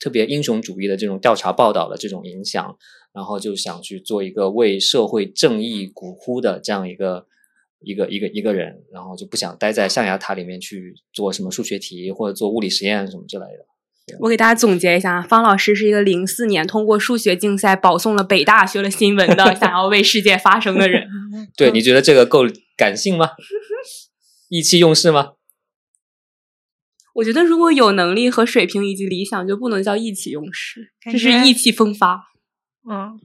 [0.00, 2.76] 特别英雄主义的这种调查报道的这种影响，
[3.14, 7.26] 然后就想去做一个为社会正义鼓呼的这样一个。
[7.80, 13.66] 一个一个一个人，然后就不想待在象牙塔里面去做什么数学题或者做物理实验什么之类的。
[14.20, 21.06] 我给大家总结一下，方老师是一个零四年通过数学竞赛保送了北大学了新闻的， 想要为世界发声的人。
[21.54, 23.32] 对，你觉得这个够感性吗？
[24.48, 25.32] 意气用事吗？
[27.16, 32.32] 我觉得如果有能力和水平以及理想，就不能叫意气用事，这是意气风发。
[32.88, 33.20] 嗯。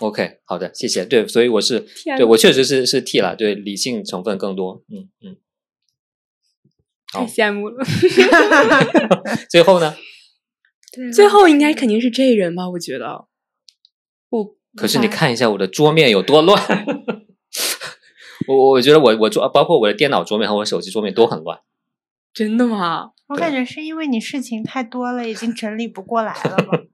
[0.00, 1.04] OK，好的，谢谢。
[1.04, 4.82] 对，所以我是对我确实是是 T 了，对，理性成分更多。
[4.88, 5.36] 嗯嗯，
[7.12, 7.84] 太羡慕了。
[9.50, 9.94] 最后呢？
[11.14, 12.68] 最后应该肯定是这人吧？
[12.70, 13.26] 我觉得。
[14.30, 16.60] 我可是你看一下我的桌面有多乱。
[18.48, 21.60] 我我觉得我我桌包括我的电脑桌面和我手机桌面都很乱。
[22.34, 23.10] 真的吗？
[23.28, 26.80] 我感觉是因为你事情太多了，已经整理不过来了吧。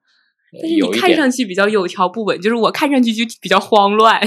[0.53, 4.21] 但是你看上去比较有条不紊，就是我看上去就比较慌乱。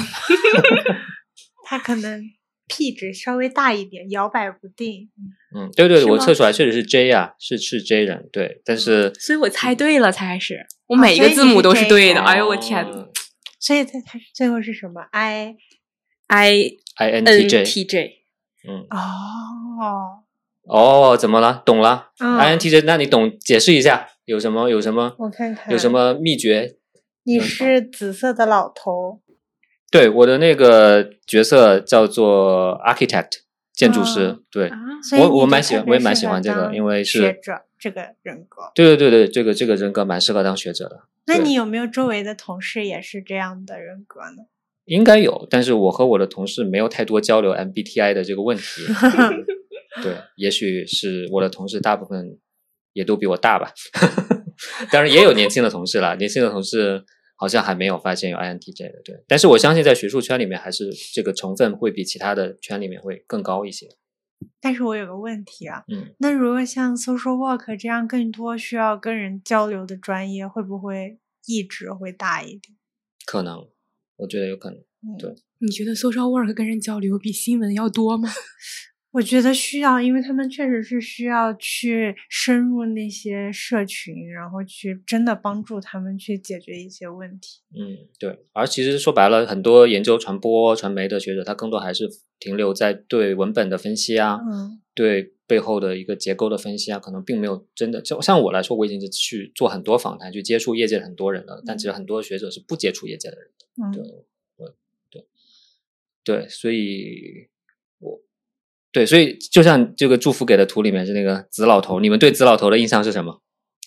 [1.65, 2.21] 他可能
[2.67, 5.09] P 值稍微大一点，摇摆不定。
[5.55, 8.61] 嗯，对对，我测出来确实是 J 啊，是是 J 人，对。
[8.63, 12.21] 但是，所以我猜对了，才开始我每一个字母都是对的。
[12.21, 13.07] 哎呦我天呐！
[13.59, 15.55] 所以他他最后是什么？I
[16.27, 18.23] I I N T J。
[18.67, 18.85] 嗯。
[18.89, 20.23] 哦
[20.67, 21.63] 哦，怎么了？
[21.65, 23.37] 懂了？I N T J，那你懂？
[23.39, 24.07] 解释一下。
[24.31, 24.69] 有什么？
[24.69, 25.13] 有什么？
[25.19, 26.77] 我看看有什么秘诀？
[27.23, 29.19] 你是紫色的老头。
[29.91, 33.41] 对，我的那个角色叫做 architect
[33.73, 34.37] 建筑师。
[34.49, 34.71] 对，
[35.19, 38.71] 我我蛮喜欢，我也蛮喜欢这个，因为是学者这个人格。
[38.73, 41.01] 对对对对，这个这个人格蛮适合当学者的。
[41.27, 44.45] 那你有没有周围的同事也是这样的人格呢？
[44.85, 48.63] 应该有，但是我和我的同事没有太多交流 MBTI 的这个问题。
[50.01, 52.39] 对，也许是我的同事大部分。
[52.93, 53.71] 也都比我大吧，
[54.91, 56.15] 当然也有年轻的同事啦。
[56.15, 57.03] 年轻的同事
[57.35, 59.23] 好像还没有发现有 INTJ 的，对。
[59.27, 63.87] 但是我相信在学术圈里面，还是这个成分会比其他的圈里面会更高一些。
[64.59, 72.75] 但是我有个问题啊，嗯，那如果像 social work 这样更多需要跟人交流的专业，会不会一直会大一点？
[73.25, 73.67] 可能，
[74.17, 74.79] 我觉得有可能。
[75.17, 78.29] 对，你觉得 social work 跟人交流比新闻要多吗？
[79.11, 87.59] 我觉得需要，因为他们确实是需要去深入那些社群，然后去真的帮助他们去解决一些问题。
[87.77, 88.45] 嗯，对。
[88.53, 98.01] 而其实说白了，很多研究传播、传媒的学者，他更多还是停留在对文本的分析啊，嗯，对背后的一个结构的分析啊，可能并没有真的。
[98.01, 103.65] 就像我来说，我已经是去做很多访谈，去接触业界的很多人了，但其实很多学者是不接触业界的人的。
[103.83, 104.03] 嗯对，
[105.09, 105.25] 对
[106.23, 107.60] 对，所以我
[108.91, 113.41] 对，所以就像这个祝福给的图里面是那个紫老头，你们对紫老头的印象是什么？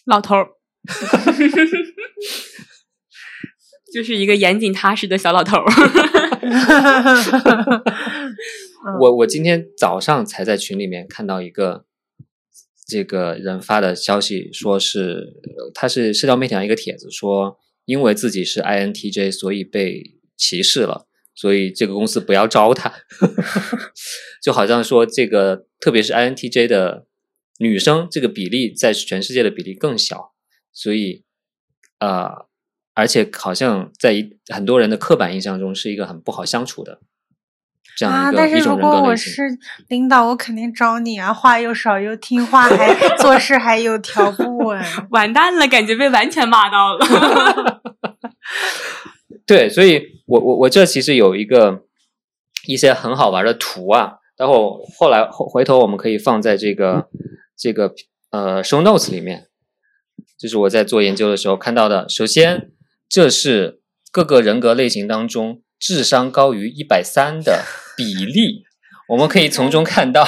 [0.07, 0.49] 老头儿，
[3.93, 5.57] 就是一个严谨踏实的小老头
[9.01, 11.87] 我我今天早上才在群里面看到一个
[12.87, 22.93] 这个人发的消息，说是呃他是社交媒体上一个帖子，说因为自己是 INTJ，所以被歧视了，所以这个公司不要招他，
[24.43, 27.07] 就好像说这个特别是 INTJ 的
[27.59, 30.33] 女生这个比例在全世界的比例更小，
[30.73, 31.25] 所以
[31.99, 32.47] 呃，
[32.95, 37.01] 而且好像在一很多人的刻板印象中是一个很不好相处的。
[37.97, 38.29] 这样啊！
[38.29, 39.15] 一个、但是如果我。
[39.15, 41.33] 是领导，我肯定招你啊！
[41.33, 44.83] 话又少又听话，还 做事还有条不紊。
[45.11, 47.07] 完蛋了，感觉被完全骂到了。
[49.47, 51.85] 对，所以我我我这其实有一个
[52.67, 54.59] 一些很好玩的图啊，待会儿
[54.99, 57.09] 后来后回头我们可以放在这个
[57.57, 57.95] 这个
[58.31, 59.49] 呃 show notes 里面，
[60.39, 62.09] 就是我在做研究的时候看到的。
[62.09, 62.71] 首先，
[63.09, 63.81] 这是
[64.11, 67.63] 各个人格类型当中智商高于一百三的
[67.97, 68.65] 比例，
[69.11, 70.25] 我们可以从中看到，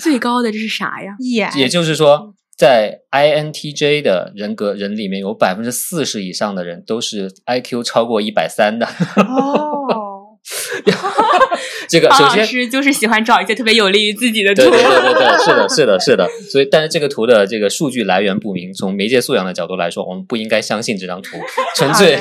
[0.00, 1.16] 最高的这是啥呀？
[1.56, 8.84] 也就是说，在 INTJ 的人格人里面，有百分之四十以上的人都是 IQ 超过一百三的。
[8.84, 10.36] 哦，
[11.88, 14.62] 这个老首先， 师就是喜欢找一些特别有利于自己的图。
[14.62, 16.28] 对对对对对，是的，是的，是的。
[16.50, 21.36] 所以，但是这个图的这个数据来源不明，从媒介素养的角度来说，我们不应该相信这张图，
[21.76, 22.18] 纯粹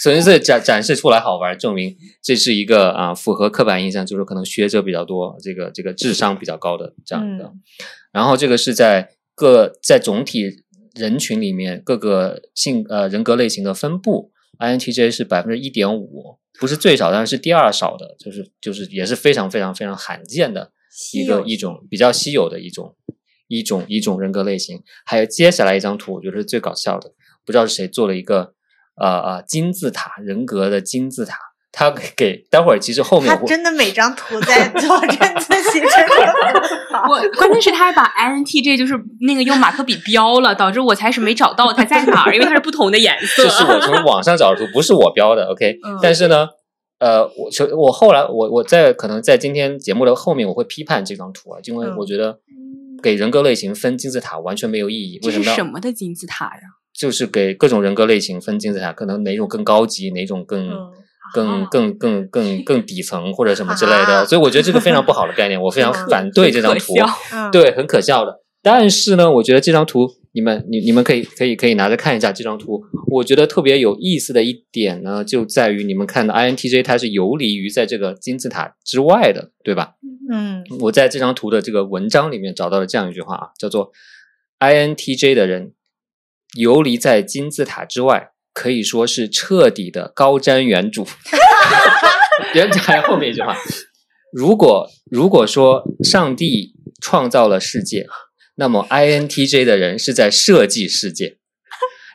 [0.00, 7.44] 纯粹展展示出来好玩，证明这是一个啊符合刻板印象，就是可能学者比较多，这个这个智商比较高的这样一个。
[7.46, 7.60] 嗯
[8.12, 9.08] 然后这个是在
[9.40, 20.72] 各在总体人群里面各个性呃人格类型的分布，INTJ 是百分之一点五，不是最少，但是是第二少的，就是就是也是非常非常非常罕见的
[21.14, 22.94] 一个一种比较稀有的一种
[23.48, 24.82] 一种一种人格类型。
[25.06, 27.14] 还有接下来一张图，我觉得是最搞笑的，
[27.46, 28.52] 不知道是谁做了一个
[28.96, 31.38] 呃呃金字塔人格的金字塔，
[31.72, 36.34] 他给待会儿其实后面他我真的每张图在佐证自己真的
[37.08, 43.44] 我关键是他还把 INTJ 就是那个用马克笔标了，导致我才是没找到它在哪儿，因为它是不同的颜色。
[43.44, 46.48] 这 是我从网上找的图，不是我标的，OK、嗯但是呢，
[46.98, 52.40] 呃，我首我后来我我在可能在今天节目的后面我会批判这张图啊，因为嗯我觉得
[53.02, 55.18] 给人格类型分金字塔完全没有意义。
[55.22, 55.56] 这是为什么呢？
[55.56, 56.60] 什么的金字塔呀？
[56.92, 60.76] 就是给各种人格类型分金字塔，可能哪种更高级，哪种更、嗯
[61.32, 66.94] 更啊更更更更底层或者什么之类的，啊所以我觉得这个非常不好的概念，我非常嗯反对这张图。
[66.94, 68.40] 可笑嗯，对，很可笑的。
[68.62, 72.82] 但是呢，我觉得这张图，你们你你们可以可以可以拿着看一下这张图。
[73.10, 79.94] 我觉得特别有意思的一点呢，就在于你们看到 INTJ 它是游离于在这个金字塔之外的，对吧？
[80.30, 83.90] 嗯我在这张图的这个文章里面找到了这样一句话啊，叫做
[84.60, 85.72] INTJ 的人
[86.54, 91.06] 游离在金字塔之外，可以说是彻底的高瞻远瞩。
[92.54, 93.56] 人家还有后面一句话，
[94.32, 98.06] 如果如果说上帝创造了世界，
[98.56, 101.36] 那么 INTJ 的人是在设计世界。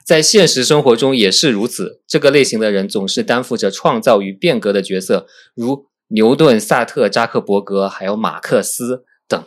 [0.06, 9.44] 在现实生活中也是如此，这个类型的人总是担负着创造与变革的角色，如牛顿、萨特、扎克伯格，还有马克思等。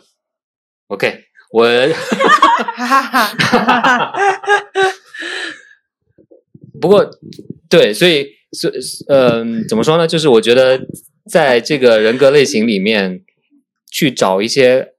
[0.87, 1.65] OK，我
[2.75, 4.13] 哈哈哈哈哈哈，
[6.79, 7.09] 不过
[7.69, 8.71] 对，所以所
[9.07, 10.07] 嗯、怎么说呢？
[10.07, 10.79] 就是我觉得
[11.29, 13.21] 在这个人格类型里面
[13.91, 14.93] 去找一些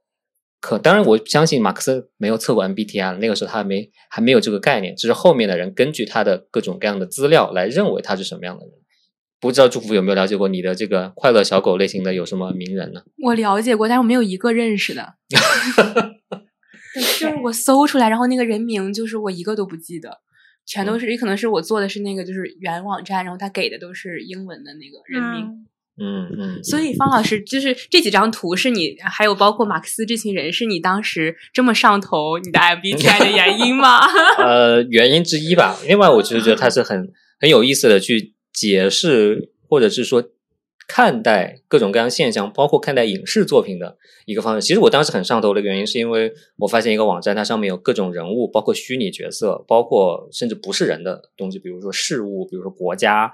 [0.60, 8.74] 可，当然我相信马克思没有测过 MBTI，那个时候他还没还没有这个概念，只是后面的人根据他的各种各样的资料来认为他是什么样的人。
[9.40, 13.00] 不知道祝福有没有了解过你的这个快乐小狗类型的有什么名人呢？
[13.24, 15.14] 我了解过，但是我没有一个认识的。
[17.18, 20.18] 就是我搜出来，然后那个人名就是我一个都不记得，
[20.70, 25.44] 全都是也可能是我做的是那个就是原网站，然后他给的都是英文的那个人名。
[25.44, 25.66] 嗯
[26.02, 33.98] 嗯嗯，所以方老师，就是这几张图是你，还有包括马克思这群人，是你当时这么上头你的 MBTI 的原因吗？
[34.38, 35.76] 呃，原因之一吧。
[35.86, 40.22] 另外，我就是觉得他是很很有意思的去解释，或者是说
[40.92, 44.66] 看待各种各样现象，包括看待影视作品的一个方式。
[44.66, 53.32] 其实我当时很上头的原因，是因为我发现一个网站，它上面有各种人物，包括虚拟角色，包括甚至不是人的东西，比如说事物，比如说国家。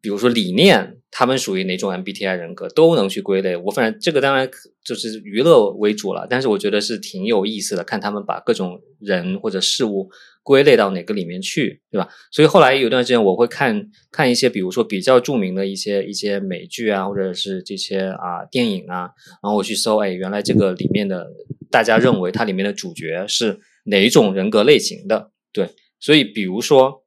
[0.00, 3.54] 比如说理念，他们属于哪种 MBTI 人格，都能去归类。
[3.56, 4.50] 我反正这个当然
[4.84, 10.10] 就是娱乐为主了，但是我觉得是挺有意思的，看他们把各种人或者事物
[10.42, 12.08] 归类到哪个里面去，对吧？
[12.30, 19.10] 所以后来有段时间我会看看一些，比如说比较著名的一些一些美剧啊，或者是这些啊电影啊，
[19.42, 21.28] 然后我去搜，哎，原来这个里面的
[21.70, 25.30] 大家认为它里面的主角是哪一种人格类型的？
[25.52, 25.70] 对，
[26.00, 27.04] 所以比如说，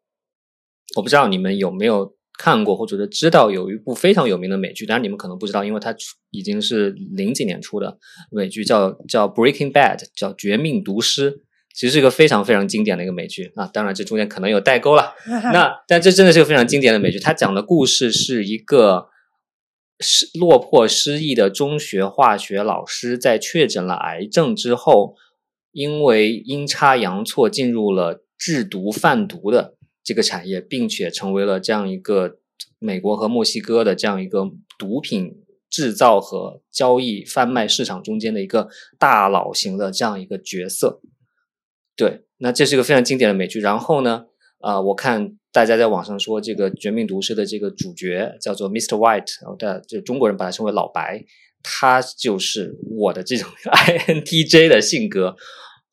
[0.95, 2.15] 我不知道你们有没有。
[2.37, 5.95] 看过或者是知道有一部非常有名的美剧，当然你们可能不知道，因为它
[6.31, 7.97] 已经是零几年出的
[8.29, 11.31] 美剧，叫叫《Breaking Bad》，叫《绝命毒师》，
[11.75, 13.67] 其实是一个非常非常经典的一个美剧啊。
[13.67, 15.13] 当然这中间可能有代沟了，
[15.51, 17.19] 那但这真的是个非常经典的美剧。
[17.19, 19.09] 它讲的故事是一个
[19.99, 25.15] 失落魄失意的中学化学老师，在确诊了癌症之后，
[25.71, 29.75] 因为阴差阳错进入了制毒贩毒的。
[30.07, 32.37] 这个产业，并且成为了这样一个
[32.77, 35.33] 美国和墨西哥的这样一个毒品
[35.67, 38.69] 制造和交易贩卖市场中间的一个
[38.99, 41.01] 大佬型的这样一个角色。
[41.95, 43.59] 对，那这是一个非常经典的美剧。
[43.59, 44.25] 然后呢，
[44.59, 48.97] 啊，我看大家在网上说这个《绝命毒师》的这个主角叫做 Mr.
[48.97, 51.23] White，然后的就中国人把他称为老白，
[51.63, 55.35] 他就是我的这种 INTJ 的性格。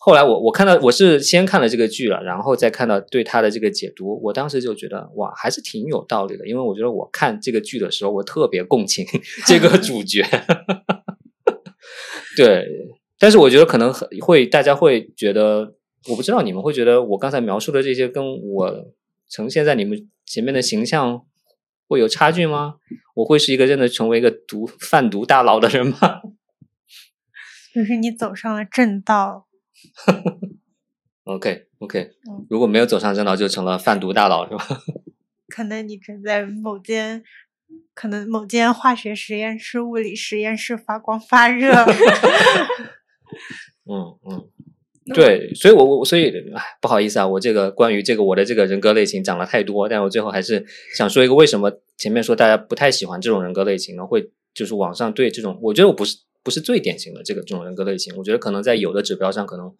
[0.04, 6.48] 后来我我看到我是先看了这个剧了，然后再看到对他的这个解读，我当时就觉得哇，还是挺有道理的。
[6.48, 9.06] 因为我觉得我看这个剧的时候，我特别共情
[9.46, 10.24] 这个 主角。
[12.36, 12.66] 对，
[13.16, 15.74] 但是我觉得可能会大家会觉得，
[16.08, 18.92] 我不知道你们会觉得我刚才描述的这些跟我
[19.28, 21.24] 呈现在你们前面的形象
[21.88, 22.76] 会有差距吗？
[23.14, 26.22] 我会是一个真的成为一个毒贩毒大佬的人吗？
[27.74, 29.46] 就是你走上了正道。
[31.24, 32.10] OK OK，
[32.50, 34.82] 如果没有走上正道，就成了贩毒大佬，是吧？
[35.48, 37.22] 可能你正在某间，
[37.94, 41.72] 可能某间化学实验室、物理实验室发光发热。
[43.84, 44.50] 嗯嗯，
[45.12, 46.32] 对，所以我我所以
[46.80, 50.64] 不好意思啊，我这个关于这个我的这个人格类型讲了太多，但我最后还是
[50.96, 54.06] 想说一个，为什么前面说大家不太喜欢这种人格类型呢？
[54.06, 56.18] 会就是网上对这种，我觉得我不是。
[56.44, 59.72] 不是最典型的这个这种人格类型，我觉得可能在有的指标上可能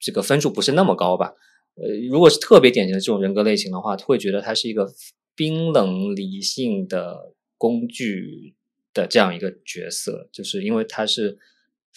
[0.00, 1.34] 这个分数不是那么高吧。
[1.74, 4.90] 呃，如果是特别典型的这种人格类型的话，会觉得他是一个
[5.36, 8.54] 冰冷理性的工具
[8.94, 11.36] 的这样一个角色，就是因为他是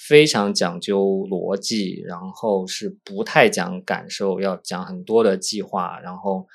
[0.08, 1.00] 非常讲究
[1.30, 6.48] 逻辑，然后是不太讲感受，要讲很多的计划，然后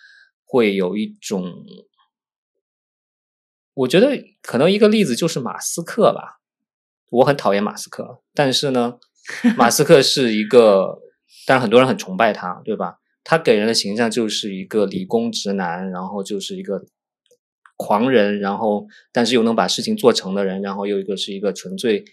[0.45, 1.65] 会有一种，
[3.75, 6.41] 我觉得可能一个例子就是马斯克吧。
[7.09, 8.99] 我很讨厌马斯克，但是呢，
[9.57, 10.99] 马斯克是一个，
[11.47, 12.99] 但是很多人很崇拜他，对吧？
[13.23, 16.85] 他给人的形象就是一个理工直男，然后就是一个
[17.77, 22.05] 狂人，然后但是又能把事情做成的人，然后又一个是一个纯粹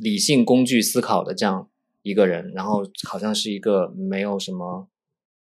[0.00, 1.68] 理性工具思考的这样
[2.02, 4.88] 一个人，然后好像是一个没有什么，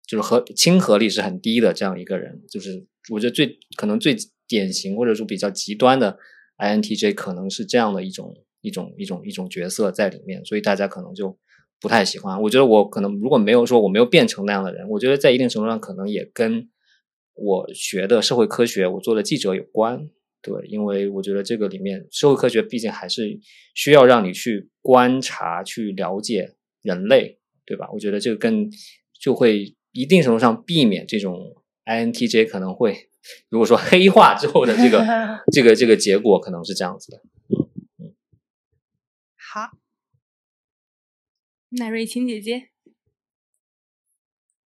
[0.06, 4.16] 就是和亲和力是很低的这样一个人，就是我觉得最可能最
[4.46, 6.18] 典型或者说比较极端的。
[6.58, 11.36] INTJ 可能是这样的一种一种一种一种角色在里面，所以大家可能就
[11.78, 12.40] 不太喜欢。
[12.40, 16.70] 我觉得我可能如果没有说我没有变成那样的人，我觉得在一定程度上可能也跟
[17.34, 20.08] 我学的社会科学，我做的记者有关。
[20.46, 23.36] 对，因为我觉得这个里面社会科学毕竟还是
[23.74, 27.88] 需要让你去观察、去了解人类，对吧？
[27.92, 28.70] 我觉得这个更
[29.20, 33.10] 就会一定程度上避免这种 INTJ 可能会。
[33.48, 35.04] 如果说黑化之后的这个
[35.52, 37.18] 这个这个结果可能是这样子的，
[37.48, 37.66] 嗯
[37.98, 38.14] 嗯，
[39.34, 39.76] 好，
[41.70, 42.68] 那瑞琴姐姐，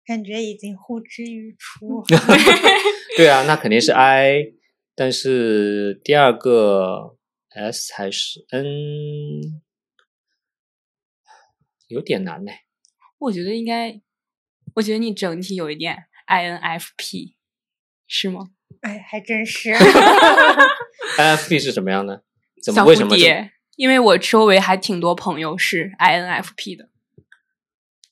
[0.03, 2.03] 感觉已经呼之欲出。
[3.15, 4.53] 对啊，那肯定是 I，
[4.99, 7.17] 但是第二个
[7.49, 9.61] S 还是 N，
[11.87, 12.51] 有点难呢。
[13.19, 14.01] 我觉得应该，
[14.73, 17.35] 我觉得你整体有一点 INFP。
[18.07, 18.49] 是吗？
[18.81, 19.69] 哎，还真是。
[21.19, 22.23] INFP 是什么样的？
[22.63, 22.83] 怎么？
[22.85, 23.15] 为什么？
[23.75, 26.89] 因为我周围还挺多朋友是 INFP 的。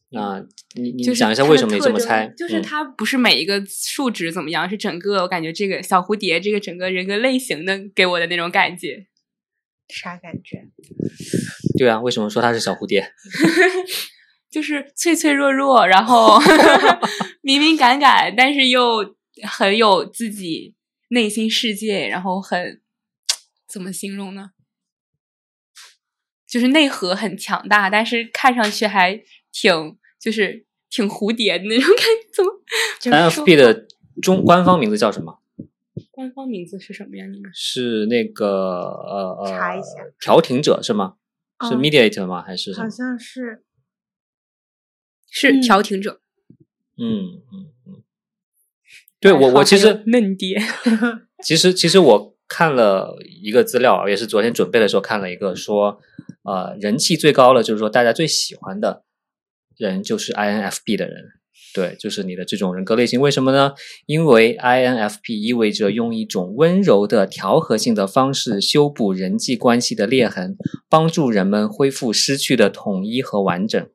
[0.09, 0.45] 那
[0.75, 2.27] 你你讲一下为什么你这么猜？
[2.37, 9.07] 就是它不是每一个数值怎么样，是整个我感觉这个小蝴蝶这个整个人格类型的给我的那种感觉。
[9.89, 10.67] 啥感觉？
[11.77, 13.13] 对啊，为什么说它是小蝴蝶？
[14.49, 16.39] 就是脆脆弱弱，然后
[17.41, 19.15] 敏敏感感，但是又。
[19.43, 20.75] 很有自己
[21.09, 22.81] 内心世界，然后很
[23.67, 24.51] 怎么形容呢？
[26.47, 29.21] 就是内核很强大，但是看上去还
[29.57, 32.33] 挺就是挺蝴蝶的那种感觉。
[33.01, 33.17] 怎么？
[33.29, 33.87] INFP 的
[34.21, 35.39] 中官方名字叫什么？
[36.11, 37.25] 官方名字是什么呀？
[37.25, 39.87] 你们是那个呃呃，查一下
[40.19, 41.15] 调停者是吗？
[41.69, 42.41] 是哦 mediator 吗？
[42.41, 42.89] 还是好？
[42.89, 43.63] 像是
[45.29, 46.19] 是嗯调停者。
[46.97, 48.03] 嗯嗯嗯。
[49.21, 50.61] 对我我其实嫩爹，
[51.43, 55.99] 其实其实我看了一个资料，也是昨天准备的时候看了一个说，
[56.43, 59.03] 呃，人气最高的就是说大家最喜欢的
[59.77, 61.15] 人就是 INFP 的人，
[61.73, 63.19] 对，就是你的这种人格类型。
[63.19, 63.73] 为什么呢？
[64.05, 70.57] 因为 INFP 意味着用一种温柔的调和性的方式修补人际关系的裂痕，
[70.89, 73.89] 帮助人们恢复失去的统一和完整。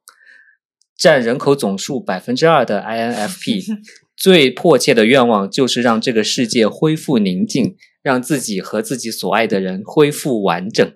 [0.98, 3.64] 占人口总数百分之二的 INFP
[4.14, 10.92] 最迫切的愿望就是让这个世界恢复宁静，让自己和自己所爱的人恢复完整。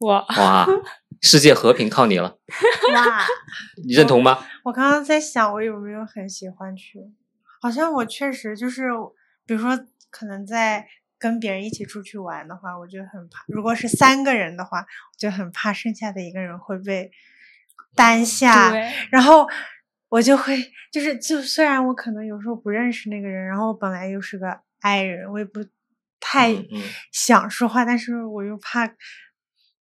[0.00, 0.66] 哇，哇，
[1.22, 2.38] 世界和平靠你了，
[2.94, 3.26] 哇！
[3.84, 4.44] 你认同吗？
[4.64, 7.00] 我刚刚在想，我有没有很喜欢去？
[7.60, 8.90] 好像我确实就是，
[9.44, 9.78] 比如说，
[10.10, 10.86] 可能在
[11.18, 13.44] 跟别人一起出去玩的话，我就很怕。
[13.48, 17.10] 如果是三个人的话，我就很怕剩下的一个人会被
[17.94, 18.72] 单下，
[19.10, 19.48] 然后
[20.08, 20.56] 我就会
[20.92, 25.60] 就是就虽然我可能有时候不认识那个人，然后本来又是个 i 人，我也不
[26.20, 26.54] 太
[27.10, 28.86] 想说话，但是我又怕。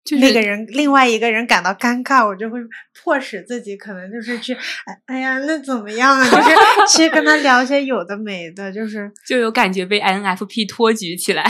[0.04, 2.60] 就是那个人，另外一个人感到尴尬，我就会
[3.02, 6.24] 迫使自己，可能就是去，哎哎呀，那怎么样啊？
[6.30, 6.54] 就是
[6.98, 11.42] 去跟他聊一些有的没的，就是就有感觉被 INFP 托举起来。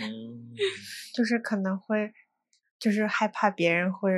[0.00, 0.48] 嗯，
[1.14, 2.12] 就是可能会，
[2.80, 4.10] 就是害怕别人会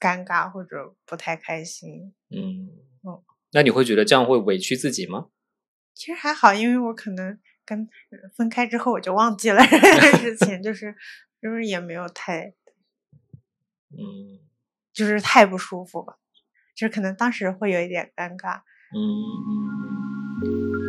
[0.00, 2.14] 尴尬或者不太开心。
[2.30, 2.70] 嗯
[3.02, 5.26] 哦，那你会觉得这样会委屈自己吗？
[5.94, 7.86] 其实还好，因为我可能跟
[8.34, 10.94] 分开之后我就忘记了 这件事情，就是
[11.42, 12.54] 就是也没有太
[13.98, 14.38] 嗯
[14.92, 16.14] 就是太不舒服吧，
[16.76, 18.60] 就是可能当时会有一点尴尬。
[18.94, 20.82] 嗯嗯。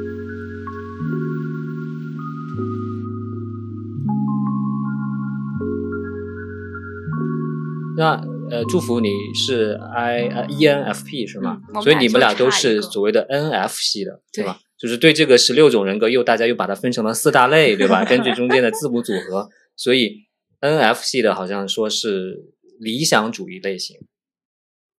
[7.95, 11.59] 那呃，祝福你是 I 呃 ENFP 是吗？
[11.61, 14.59] 嗯我们所以你们俩都是所谓的 NF 系的，对对吧？
[14.77, 18.03] 就是对这个十六种人格又大家又把它分成了四大类，对吧？
[18.05, 20.25] 根据中间的字母组合，所以
[20.61, 23.97] NF 系的好像说是理想主义类型。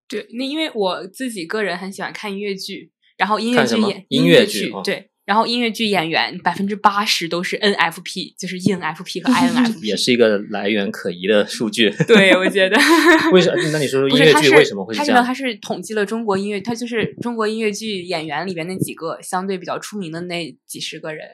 [0.06, 11.88] 对，那因为我自己个人很喜欢看音乐剧，然后音乐剧演音乐乐剧哦对，然后音乐剧演员百分之八十都是 NFP，就是 ENFP 和 INFP，也是一个来源可疑的数据。
[12.06, 12.76] 对，我觉得
[13.32, 13.56] 为什么？
[13.72, 14.94] 那你说说音乐他是剧为什么会？
[14.94, 15.24] 这样？
[15.24, 21.26] 他是统计了中国音乐，他就是中国音乐剧演员里边那几个相对比较出名的那几十个人，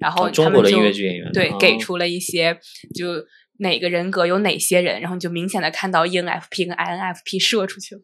[0.00, 2.58] 然后哦中国的音乐剧演员对、哦给出了一些
[2.92, 3.24] 就
[3.58, 8.02] 哪个人格有哪些人，然后你就明显的看到 ENFP 跟 INFP 射出去了。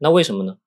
[0.00, 0.58] 那为什么呢？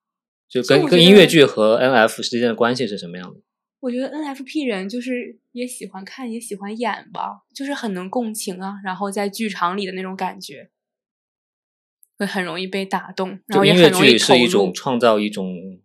[0.49, 3.41] 就跟跟音乐剧和 NF 之间的关系是什么样的？
[3.79, 10.69] 我觉得 NFP 人就是也喜欢看，也喜欢演吧，就是很能共情啊，然后在剧场里的那种感觉，
[12.17, 14.73] 会很容易被打动，然后音乐很容易投剧是一种。
[14.73, 15.79] 创造一种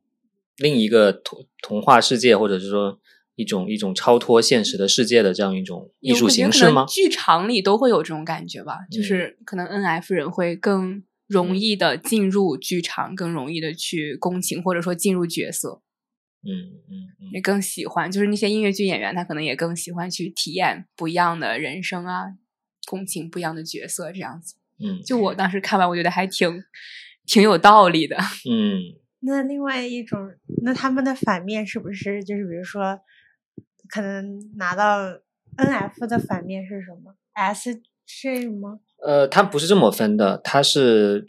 [0.56, 2.98] 另一个童童话世界，或者是说
[3.34, 6.84] 一种一种超脱现实的世界的这样一种艺术形式吗？
[6.88, 15.80] 剧场里都会有这种感觉吧，就嗯是可能 NF 人会更容易的进入剧场，更容易的去共情，或者说进入角色，
[16.44, 16.52] 嗯
[16.90, 18.10] 嗯嗯也嗯更喜欢。
[18.10, 22.24] 就是那些音乐剧演员，他可能也更喜欢去体验不一样的人生啊，
[22.86, 24.56] 共情不一样的角色，这样子。
[24.84, 26.62] 嗯就我当时看完，我觉得还挺
[27.24, 28.16] 挺有道理的。
[28.50, 28.82] 嗯，
[29.20, 30.18] 那另外一种，
[30.64, 32.98] 那他们的反面是不是就是比如说，
[33.92, 35.10] 可能拿到
[35.58, 38.80] NF 的反面是什么？SJ 吗？
[39.04, 41.26] 呃，它不是这么分的，它是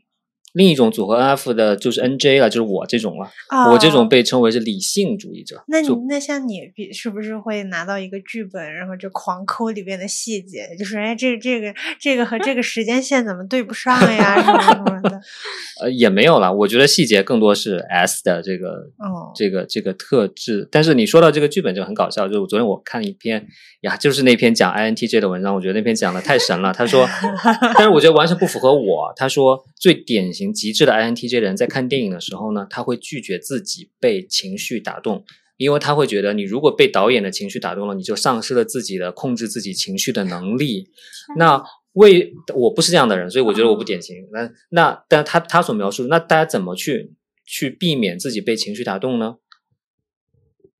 [0.54, 3.30] 另一种组合 NF 的，就是 NJ 了，就是我这种了。
[3.72, 5.64] 我这种哦被称为是理性主义者。
[5.68, 15.22] 那你那像你比是不是会拿到一个剧本，然后就狂抠里边的细节，就是哎这这个这个和这个时间线怎么对不上呀，什么什么的。
[15.82, 20.68] 呃也没有了，我觉得细节更多是 S 的这个哦，这个这个特质。
[20.72, 23.45] 但是你说到这个剧本就很搞笑，就是我昨天我看一篇
[23.82, 26.72] 呀，就是那篇讲 INTJ 的文章，我觉得那篇讲的太神了。
[26.72, 27.08] 他说，
[27.76, 29.12] 但是我觉得完全不符合我。
[29.16, 35.24] 他说，最典型极致的 INTJ 人在看电影的时候呢，他会拒绝自己被情绪打动。
[35.58, 40.89] 因为他会觉得，你如果被导演的情绪打动了，你就丧失了自己的控制自己情绪的能力。
[41.38, 41.64] 那
[41.94, 44.28] 为我不是这样的人，所以我觉得我不典型。
[44.32, 47.14] 那那但他他所描述，那大家怎么去
[47.46, 49.36] 去避免自己被情绪打动呢？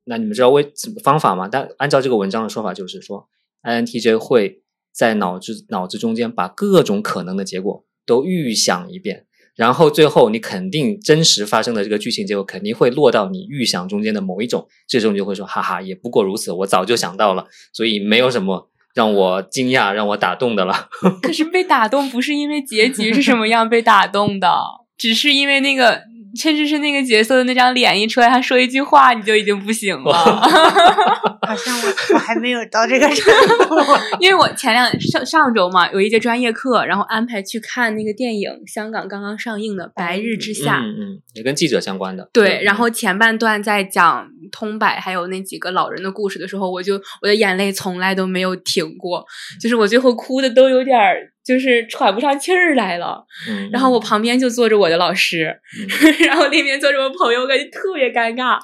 [0.06, 1.48] 那你们知道为什么方法吗？
[1.48, 3.30] 但按照这个文章的说法，就是说
[3.62, 20.90] ，INTJ 会在脑子脑子中间把各种可能的结果都预想一遍，然后最后你肯定真实发生的这个剧情结果肯定会落到你预想中间的某一种，这时候你就会说，哈哈，也不过如此，我早就想到了，所以没有什么让我惊讶、让我打动的了。
[21.22, 24.50] 可是被打动不是因为结局是什么样被打动的，
[24.98, 26.02] 只是因为那个。
[26.36, 30.42] 甚至是那个角色的那张脸一出来，他说一句话，你就已经不行了。
[31.46, 33.34] 好像我我还没有到这个程
[33.68, 33.76] 度，
[34.20, 40.80] 因为我前两上上周嘛，有一节专业课，然后安排去看那个电影，香港刚刚上映的《白日之下》。
[40.82, 42.30] 嗯嗯，也跟记者相关的。
[42.32, 49.26] 对，然后前半段在讲通柏还有那几个老人的故事的时候，我就我的眼泪从来都没有停过，
[49.62, 51.33] 就是我最后哭的都有点儿。
[51.46, 53.26] 就是喘不上气儿来了，
[53.72, 55.54] 然后我旁边就坐着我的老师，
[56.26, 58.58] 然后那边坐着我朋友，感觉特别尴尬，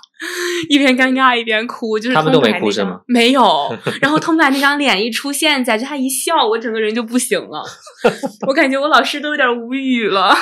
[0.69, 1.99] 一边尴尬一边哭。
[1.99, 3.01] 就是他们都没哭是吗？
[3.07, 3.41] 没有。
[4.01, 7.63] 然后通白那张脸一出现，在这他一笑，我整个人就不行了。
[8.47, 10.33] 我感觉我老师都有点无语了。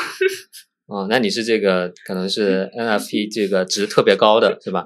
[0.87, 4.85] 哦，那你是这个可能是 NFP 这个值特别高的是吧？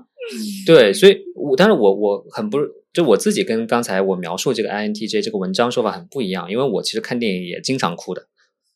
[0.66, 2.58] 对，所以我但是我我很不。
[2.94, 8.28] 就我自己跟刚才我描述这个 INTJ 这个文章说法很不一样，因为我其实看电影也经常哭的，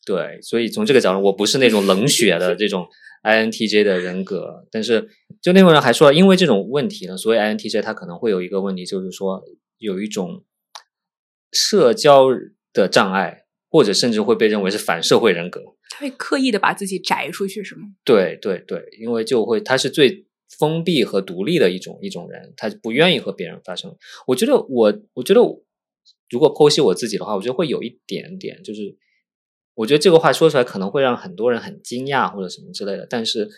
[0.05, 2.87] 对，所以从这个角度，我不是那种冷血的这种
[3.23, 4.65] INTJ 的人格。
[4.71, 5.09] 但是
[5.41, 9.43] 就那个人还说，因为这种问题呢，所以 INTJ 他可能会有一个问题，就是说
[9.79, 10.45] 有一种
[11.51, 12.27] 社交
[12.71, 15.61] 的障碍，或者甚至会被认为是反社会人格。
[15.89, 17.81] 他会刻意的把自己摘出去，是吗？
[18.05, 20.25] 对对对，因为就会他是最。
[20.57, 23.95] 封闭和独立的一种一种人，他不愿意和别人发生。
[24.27, 25.41] 我觉得我，我觉得
[26.29, 28.97] 如果剖析我自己的话，我觉得会有一点点，就是
[29.73, 33.07] 我觉得这个话说出来可能会让很多人很惊讶或者什么之类的。
[33.09, 33.49] 但是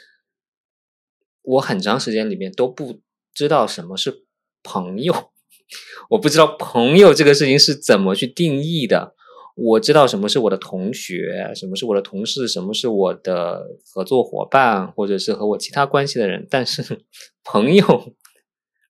[1.42, 3.02] 我很长时间里面都不
[3.34, 4.26] 知道什么是
[4.64, 5.32] 朋友，
[6.12, 9.17] 我不知道朋友这个事情是怎么去定义的。
[9.60, 16.46] 我知道什么是我的同学，什么是我的同事，什么是我的合作伙伴，或者是和我其他关系的人。
[16.48, 17.02] 但是
[17.44, 18.14] 朋友，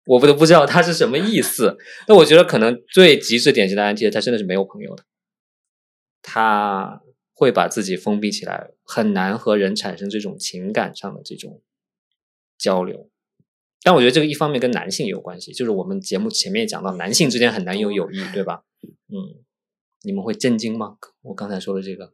[0.06, 1.78] 我不都不知道他是什么意思。
[2.10, 5.06] 那我觉得可能最极致典型的 I N T，他真的是没有朋友的，
[6.22, 7.02] 他
[7.34, 11.62] 会把自己封闭起来，很难和人产生这种情感上的这种
[12.58, 13.10] 交流。
[13.84, 18.64] 但我觉得这个一方面跟男性有关系，就是我们节目前面讲到，男性之间很难有友谊，对吧？
[19.08, 19.47] 嗯。
[20.04, 20.98] 你们会震惊吗？
[21.22, 22.14] 我刚才说的这个，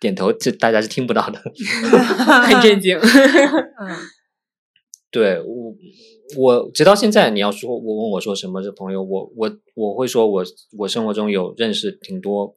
[0.00, 1.38] 点头，这大家是听不到的，
[2.46, 2.98] 很震惊。
[2.98, 3.96] 嗯，
[5.10, 5.74] 对我，
[6.36, 10.44] 我直到现在，你要说，我问我说什么是朋友，我我我会说，我
[10.78, 12.56] 我生活中有认识挺多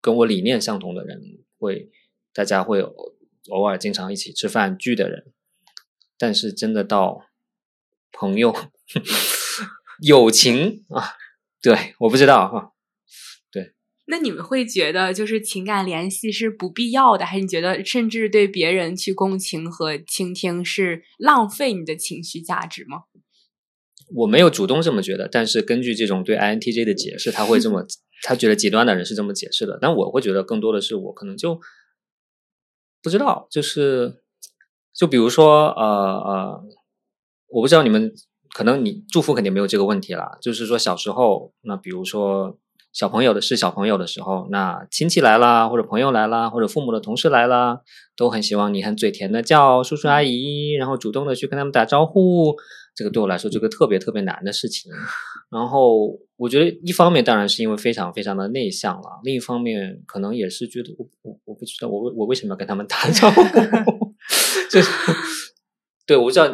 [0.00, 1.20] 跟我理念相同的人，
[1.58, 1.90] 会
[2.34, 5.32] 大家会偶尔经常一起吃饭聚的人，
[6.18, 7.26] 但是真的到
[8.12, 8.54] 朋友、
[10.02, 11.16] 友情啊。
[11.62, 12.72] 对，我不知道哈。
[13.52, 13.72] 对，
[14.06, 23.04] 那你们会觉得就是情感联系是不必要的，还是你觉得甚至对别人去共情和倾听是浪费你的情绪价值吗？
[24.14, 27.86] 我没有主动这么觉得，但是根据这种对 INTJ 的解释，他会这么，
[28.22, 29.78] 他觉得极端的人是这么解释的。
[29.80, 31.60] 但我会觉得更多的是我可能就
[33.00, 34.22] 不知道，就是
[34.92, 36.64] 就比如说呃呃，
[37.50, 38.12] 我不知道你们。
[38.52, 42.58] 可能你祝福肯定没有这个问题了，就是说小时候，那比如说
[42.92, 47.80] 小朋友的是小朋友的时候，那亲戚来啦，或者朋友来啦，或者父母的同事来啦，
[48.16, 52.54] 都很希望你很嘴甜的叫叔叔阿姨，然后主动的去跟他们打招呼。
[52.94, 54.92] 这个对我来说，这个特别特别难的事情。
[55.50, 63.40] 然后我觉得一方面当然是因为非常非常的内向了，另一方面可能也是觉得我我我不知道我我为什么要跟他们打招呼，
[64.70, 64.90] 就是
[66.06, 66.46] 对我不知道。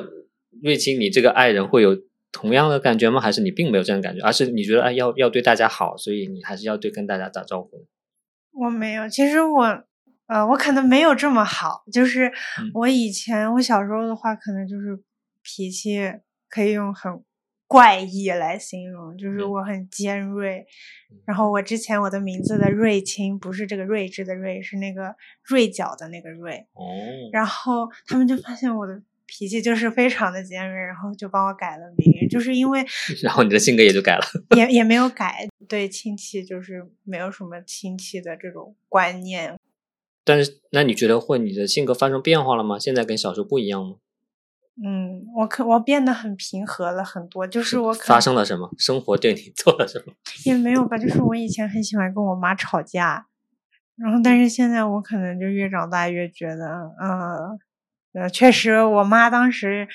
[0.63, 1.97] 瑞清，你这个爱人会有
[2.33, 3.21] 同样的感觉吗？
[3.21, 7.87] 还是你并没有这样感觉，而是你觉得哎，要要对大家好，所以你还是要对跟大家打招呼？
[8.53, 9.85] 我没有，其实我
[10.27, 11.85] 呃，我可能没有这么好。
[11.93, 12.31] 就是
[12.75, 15.01] 我以前我小时候的话，可能就是
[15.43, 15.99] 脾气
[16.51, 17.23] 可以用很
[17.67, 20.67] 怪异来形容，就是我很尖锐。
[21.25, 26.67] 然后我之前我的名字的瑞青不是这个睿智的睿，是那个锐角的那个锐。
[26.75, 26.85] 哦。
[27.33, 29.01] 然后他们就发现我的。
[29.29, 32.83] 脾气就是非常的尖锐，然后就帮我改了名，就是因为，
[33.23, 34.23] 然后你的性格也就改了，
[34.57, 39.55] 也也没有改，对亲戚就是没有什么亲戚的这种观念。
[40.25, 42.79] 但是，那你觉得会你的性格发生变化了吗？
[42.79, 43.97] 现在跟小时候不一样吗？
[44.83, 48.71] 嗯，我可我变得很平和了很多，就是我发生了什么？
[48.79, 50.15] 生活对你 做了什么？
[50.47, 53.27] 也没有吧，就是我以前很喜欢跟我妈吵架，
[53.97, 56.65] 然后但是现在我可能就越长大越觉得，
[57.03, 57.59] 嗯。
[58.13, 59.89] 呃，确实，我妈当时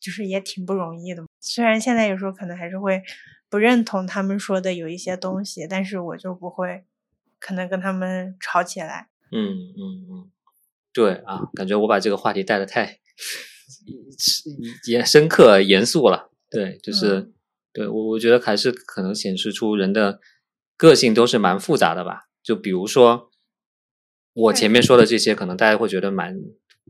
[0.00, 1.24] 就是也挺不容易的。
[1.40, 3.02] 虽然现在有时候可能还是会
[3.48, 6.84] 不认同他们说的有一些东西，但是我就不会
[7.38, 9.08] 可能跟他们吵起来。
[9.30, 10.30] 嗯嗯嗯，
[10.92, 12.98] 对啊，感觉我把这个话题带的太
[14.86, 16.30] 严深刻严肃了。
[16.50, 17.34] 对，就是、嗯
[17.70, 20.18] 对我我觉得还是可能显示出人的
[20.76, 22.28] 个性都是蛮复杂的吧。
[22.42, 23.30] 就比如说
[24.32, 26.40] 我前面说的这些，可能大家会觉得蛮，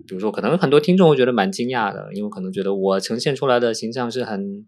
[0.07, 4.66] 比如说可能很多听众会觉得蛮惊讶的，因为可能觉得我呈现出来的形象是很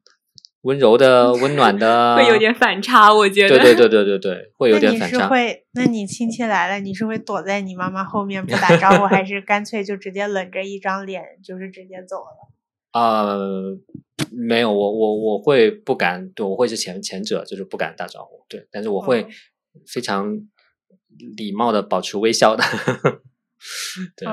[0.62, 3.58] 温柔的、 温暖的， 会有点反差，我觉得。
[3.58, 5.16] 对对对对对对，会有点反差。
[5.16, 12.50] 你是会，那你亲戚来了，你是会躲在你妈妈后面不打招呼，还是 干脆就直接冷着一张脸，就是直接走了？
[12.92, 13.78] 呃，
[14.32, 19.28] 没有，我我我会不敢，对我会是前前者，就是不敢打招呼，对，但是我会哦
[19.86, 20.40] 非常
[21.36, 22.64] 礼貌的保持微笑的，
[24.16, 24.26] 对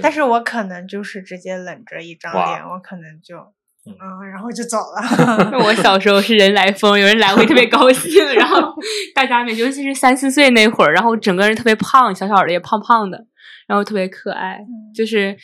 [0.00, 3.36] 但是我可能就是直接冷着一张脸，我可能就
[3.84, 5.02] 嗯嗯，然后就走了。
[5.50, 8.74] 那我小时候是人来疯，有人来我会特别高兴，然后
[9.14, 13.26] 大家们，尤其是三四岁那会儿，然后整个人特别胖，小小的也胖胖的，
[13.66, 15.36] 然后特别可爱，嗯就是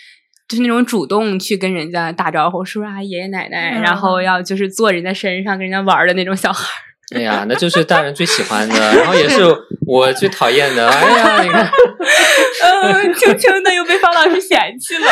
[0.48, 6.87] 就是那种主动去跟人家打招呼，叔叔阿姨、爷爷奶奶，嗯然后要就是坐人家身上跟人家玩的那种小孩儿。
[7.16, 9.40] 哎呀，那就是大人最喜欢的，然后也是
[9.86, 10.88] 我最讨厌的。
[10.88, 11.70] 哎呀，你看，
[12.92, 15.06] 嗯，轻轻的又被方老师嫌弃了。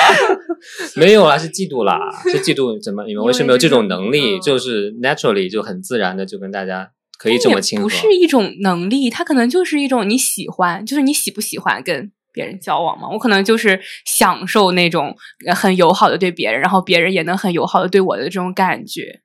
[0.97, 4.37] 没有啦，是嫉妒啦，是嫉妒怎么你们为什么有这种能力？
[4.37, 7.89] 嗯就是 naturally 就很自然的就跟大家可以这么亲和不。
[7.89, 13.09] 是一种能力，它可能就是一种你喜欢，就是你喜不喜欢跟别人交往嘛。
[13.09, 15.17] 我可能就是享受那种
[15.47, 19.21] 呃很友好的对别人，然后别人也能很友好的对我的这种感觉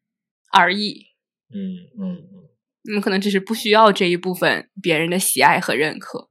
[0.54, 1.08] 而已。
[1.54, 2.31] 嗯嗯嗯，
[2.84, 6.30] 你们可能只是不需要这一部分别人的喜爱和认可，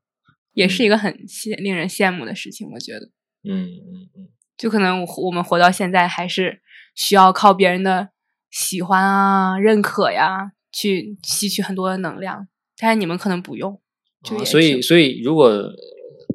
[0.53, 2.69] 也是一个很羡令人羡慕的事情。
[2.73, 3.11] 我觉得，
[3.45, 6.61] 嗯嗯嗯，就可能我我们活到现在，还是
[6.95, 8.11] 需要靠别人的
[8.51, 12.49] 喜欢啊、认可呀，去吸取很多的能量。
[12.77, 13.81] 但是你们可能不用，
[14.25, 15.73] 就啊所以所以如果呃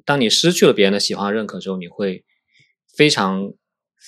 [0.05, 2.24] 当你失去了别人的喜欢和认可之后，你会
[2.95, 3.51] 非常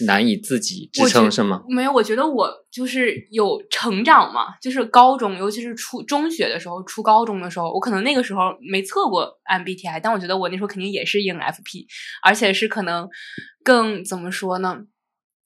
[0.05, 1.63] 难以自己支撑，是吗？
[1.67, 11.85] 没有，我觉得我就是有成长嘛，就是高中，尤其是初中学的时候，初高中的时候，我可能那个时候没测过 MBTI，但我觉得我那时候肯定也是 ENFP，
[12.23, 13.07] 而且是可能
[13.63, 14.79] 更怎么说呢？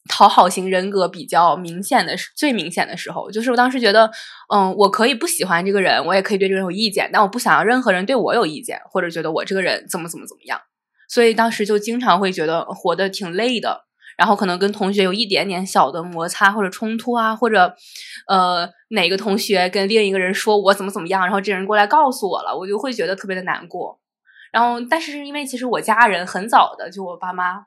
[0.10, 4.10] 讨好型人格比较明显的时，最明显的时候，就是我当时觉得，
[4.52, 10.60] 嗯，我可以不喜欢这个人，我也可以对这个人有意见，但我不想要任何人对我有意见，或者觉得我这个人怎么怎么怎么样，
[11.08, 13.86] 所以当时就经常会觉得活得挺累的，
[14.22, 17.76] 然后可能跟同学有一点点小的摩擦或者冲突啊，或者
[18.28, 24.00] 呃哪个同学跟另一个人说我怎么怎么样，然后这人过来告诉我了，我就会觉得特别的难过。
[24.52, 27.66] 然后，但是因为其实我家人很早的，就我爸妈，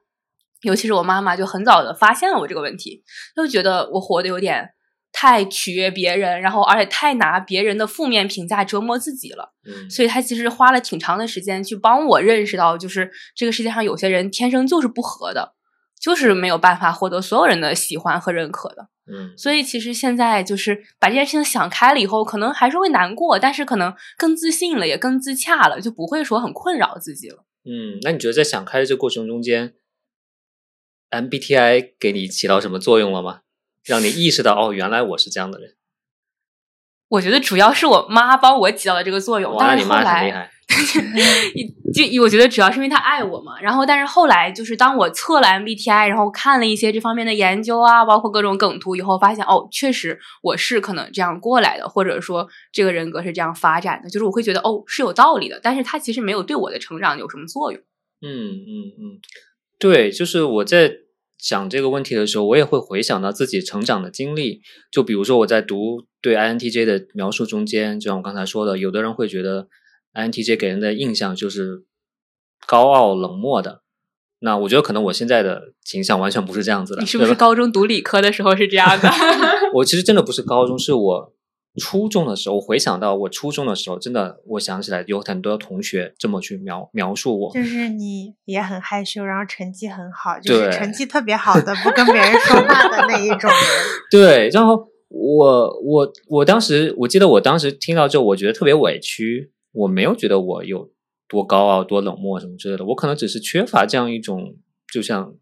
[0.63, 3.03] 尤其是我妈妈，就很早的发现了我这个问题，
[3.35, 4.71] 就觉得我活得有点
[5.11, 9.55] 太取悦别人，然后而且太拿别人的负面评价折磨自己了。
[9.67, 15.55] 嗯，所以他其实花了挺长的时间去帮我认识到，就是这个世界上有些人天生就是不合的，
[16.05, 18.89] 就是没有办法获得所有人的喜欢和认可的。
[19.07, 27.45] 嗯所以其实现在就是把这件事情想开了以后，可能还是会难过，但是可能更自信了，也更自洽了，就不会说很困扰自己了。
[27.65, 29.75] 嗯，那你觉得在想开的这个过程中间
[31.11, 33.41] ，MBTI 给你起到什么作用了吗？
[33.85, 35.77] 让你意识到哦，原来我是这样的人。
[37.09, 40.51] 我觉得主要是我妈帮我起到了这个作用，哇，那你但是后来妈很厉害。
[41.95, 57.81] 就我觉得主要是因为他爱我嘛，然后但是后来就是当我测了 MBTI，然后看了一些这方面的研究啊，包括各种梗图以后，发现哦，确实我是可能这样过来的，或者说这个人格是这样发展的，就是我会觉得哦是有道理的，但是它其实没有对我的成长有什么作用。
[58.23, 59.21] 嗯嗯嗯，
[59.79, 60.93] 对，就是我在
[61.39, 64.63] 想这个问题的时候，我也会回想到自己成长的经历。
[64.91, 69.69] 就比如说我在读对 INTJ 的描述中间，就像我刚才说的，有的人会觉得
[70.15, 71.85] INTJ 给人的印象就是
[72.67, 73.83] 高傲冷漠的。
[74.41, 77.01] 那我觉得可能我现在的形象完全不是这样子的。
[77.01, 79.11] 你是不是高中读理科的时候是这样的？
[79.75, 81.33] 我其实真的不是高中，是我
[81.81, 82.57] 初中的时候。
[82.57, 87.53] 我回想到我初中的时候，真的，我想起来有很多同学这么去描描述我。
[87.55, 93.61] 就是你也很害羞，然后成绩很好，就是成绩特别好的，不跟别人说话的那一种人。
[94.11, 100.91] 对，然后我我我当时我记得我当时听到之后，我觉得特别委屈，我没有觉得我有
[101.29, 104.57] 多高傲、多冷漠什么之类的，我可能只是缺乏这样一种，
[104.93, 105.35] 就像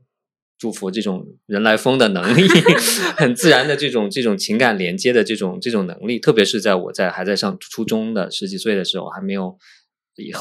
[0.58, 2.42] 祝福这种人来疯的能力，
[3.16, 9.56] 很自然的这种这种情感连接的这种这种能力，特别是在我在还在上初中的十几岁的时候，还没有。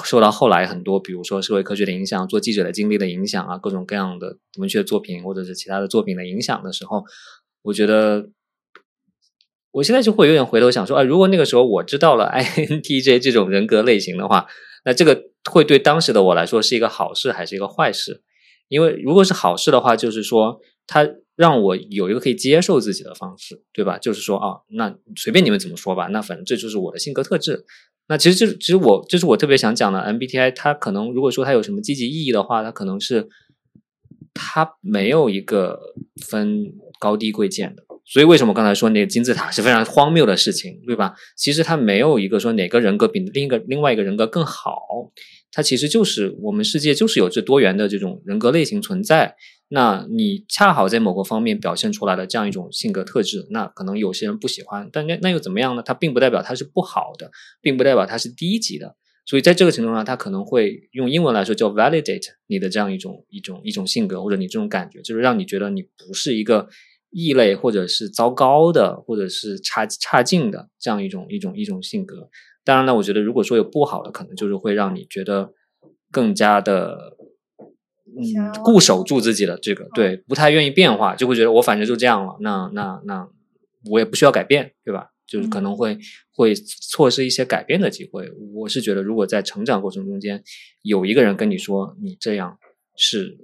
[0.03, 7.05] 受到后来很多，比如说社会科学的影响、做记者的经历的影响啊，各种各样的文学作品或者是其他的作品的影响的时候，
[7.61, 8.29] 我觉得
[9.71, 14.47] 我现在就会有点回头想说，啊，如果那个时候我知道了 INTJ 这种人格类型的话，
[14.85, 18.21] 那这个会对当时的我来说是一个好事还是一个坏事？
[18.67, 23.97] 因为如果是好事的话，就是说它让我有一个可以接受自己的方式，对吧？
[23.97, 27.65] 就是说啊，那随便你们怎么说吧，那反正这就是我的性格特质。
[28.07, 33.29] 那其实这其实我这是我特别想讲的 MBTI，它可能如果说它有什么积极意义的话，它可能是
[34.33, 35.79] 它没有一个
[36.25, 37.83] 分高低贵贱的。
[38.11, 41.15] 所以为什么刚才说那个金字塔是非常荒谬的事情，对吧？
[41.37, 44.81] 其实它没有一个说哪个人格比另一个另外一个人格更好，
[45.49, 49.35] 它其实就是我们世界就是有这多元的这种人格类型存在。
[49.69, 55.81] 那你恰好在某个方面表现出来的这样一种性格特质，那可能有些人不喜欢，但那那又怎么样呢？
[55.81, 57.31] 它并不代表它是不好的，
[57.61, 58.97] 并不代表它是低级的。
[59.25, 66.67] 所以在这个程度上，它可能会用英文来说叫 validate 你的这样一种一种一种性格或者你这种感觉，就是让你觉得你不是一个
[67.11, 72.29] 异类或者是糟糕的或者是差差劲的这样一种一种一种性格。
[72.63, 75.53] 当然呢，我觉得如果说有不好的，可能就是会让你觉得
[76.11, 77.17] 更加的。
[78.13, 83.25] 嗯，固守住自己的这个，对，不太愿意变化，就会觉得我反正就这样了，那那那
[83.89, 85.11] 我也不需要改变，对吧？
[85.25, 85.97] 就是可能会
[86.35, 88.29] 会错失一些改变的机会。
[88.53, 90.43] 我是觉得，如果在成长过程中间
[90.81, 92.59] 有一个人跟你说你这样
[92.97, 93.37] 是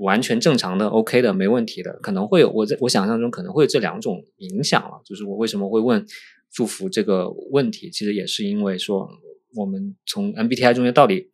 [0.00, 5.00] 完全正常的、OK 的、没问题的，可能会有我在我想象中可能会有这两种影响了。
[5.04, 6.04] 就是我为什么会问
[6.52, 9.08] 祝福这个问题，其实也是因为说
[9.56, 11.30] 我们从 MBTI 中间到底。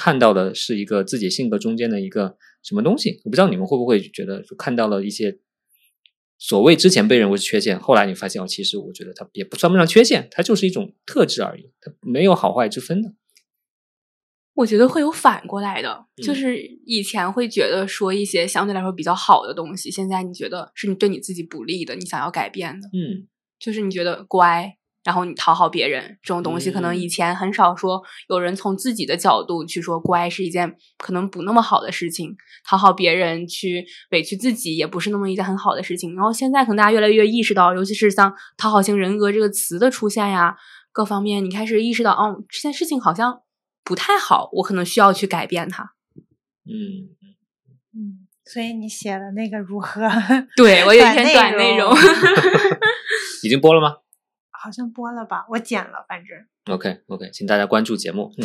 [0.00, 5.40] 看到的是一个自己性格中间的一个什么东西，我不知道你们会不会觉得看到了一些
[6.38, 13.12] 所谓之前被认为是缺陷，后来你发现哦，其实我觉得它也不算不上缺陷，它就是一种特质而已，它没有好坏之分的。
[14.58, 23.28] 我觉得会有反过来的，就是以前会觉得说一些相对来说比较好的东西，现在你觉得是你对你自己不利的，你想要改变的，嗯，
[23.60, 24.74] 就是你觉得乖。
[25.04, 32.36] 然后你讨好别人这种东西，可能以前很少说有人从自己的角度去说乖是一件可能不那么好的事情，
[32.68, 36.14] 讨好别人去委屈自己也不是那么一件很好的事情。
[36.14, 40.54] 然后现在可能大家越来越意识到，尤其是像讨好型人格这个词的出现呀，
[40.92, 43.40] 各方面你开始意识到，哦，这件事情好像
[43.88, 45.94] 不太好，我可能需要去改变它。
[46.66, 47.08] 嗯
[47.96, 50.02] 嗯，所以你写的那个如何？
[50.54, 51.90] 对我有一篇短内容，
[53.42, 53.96] 已经播了吗？
[54.50, 56.36] 好像播了吧，我剪了，反正。
[56.74, 58.30] OK OK，请大家关注节目。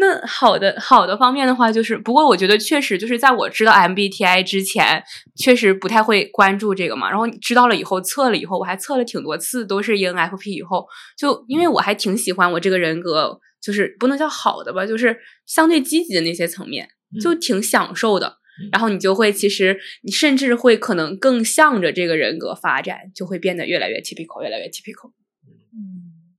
[0.00, 5.02] 那好的好的方面的话，就是不过我觉得确实就是在我知道 MBTI 之前，
[5.34, 7.10] 确实不太会关注这个嘛。
[7.10, 10.86] 然后知道了以后，测了以后，我还测了挺多次，都是 ENFP 以后，
[11.18, 16.88] 就因为我还挺喜欢我这个人格，就是不能叫好的吧，就是相对积极的那些层面，
[17.20, 18.38] 就挺享受的。
[18.72, 25.12] 然后你就会，其实你甚至会可能更向着这个人格发展，就会变得越来越 typical，越来越 typical。
[25.46, 26.34] 嗯，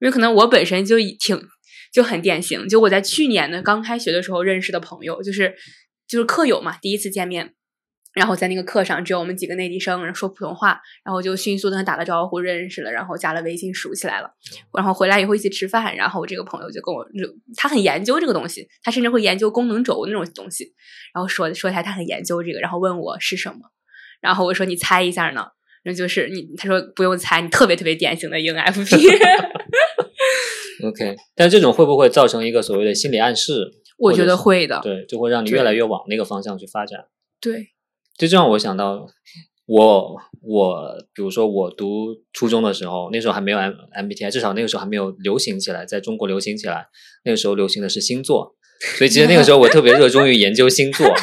[0.00, 1.48] 因为可能我本身就挺
[1.90, 5.54] 就很典型，就我在去年的刚开学的时候认识的朋友，就是
[6.06, 7.54] 就是课友嘛，第一次见面。
[8.14, 14.30] 然后在那个课上，只有我们几个内地生说普通话，然后就迅速跟他打了招呼，认识了，然后加了微信，熟起来了。
[14.72, 17.04] 然后回来以后一起吃饭，然后我这个朋友就跟我，
[17.56, 20.72] 他很研究这个东西，他甚至会研究功能轴那种东西。
[21.12, 23.58] 然后说说一下他很研究这个，然后问我是什么，
[24.20, 25.46] 然后我说你猜一下呢？
[25.84, 28.96] 那就是你，他说不用猜，你特别特别典型的 INFP。
[30.86, 33.70] OK，但这种会不会造成一个所谓的心理暗示？
[33.98, 37.06] 我觉得会的，对，就会让你越来越往那个方向去发展。
[37.40, 37.73] 对。
[38.18, 39.06] 就这让我想到，
[39.66, 43.72] 我我比如说我读初中的时候，那时候还没有 M
[44.06, 46.86] MBTI，至少那个时候还没有流行起来，在中国流行起来，
[47.24, 48.54] 那个时候流行的是星座，
[48.96, 51.12] 所以其实那个时候我特别热衷于研究星座。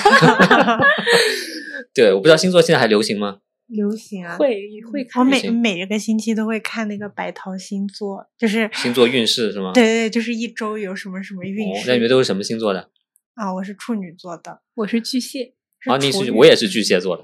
[1.94, 3.39] 对，我不知道星座现在还流行吗？
[3.68, 4.62] 流行啊，会
[4.92, 5.24] 会看。
[5.24, 9.72] 我每每个星期都会看那个白桃星座，就是 星座运势是吗？
[9.74, 11.88] 对对，就是一周有什么什么运势。
[11.88, 12.89] 那你们都是什么星座的？
[13.36, 15.54] 啊，我是处女座的，我是巨蟹。
[15.88, 17.24] 啊，你是我也是巨蟹座的，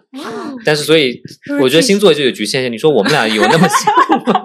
[0.66, 1.22] 但是所以
[1.62, 2.72] 我觉得星座就有局限性。
[2.72, 4.44] 你说我们俩有那么 像吗？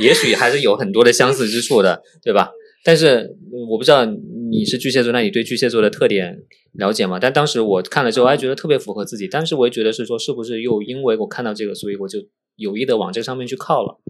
[0.00, 2.50] 也许还是有很多的相似之处的，对吧？
[2.84, 3.36] 但是
[3.68, 6.38] 我不知道你是巨蟹座，那你对巨蟹座的特点
[6.74, 7.18] 了解吗？
[7.20, 9.28] 但当时我看了之后，还觉得特别符合自己。
[9.28, 12.18] 但是我也觉得是说，是不是又因为我看到这个，所以我就
[12.56, 14.00] 有意的往这上面去靠了。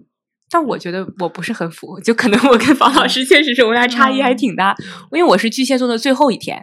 [0.49, 4.73] 但我觉得我不是很符，就可能我跟房老师确实是我俩差异还挺大。
[5.11, 6.57] 因为我是巨蟹座的最后一天，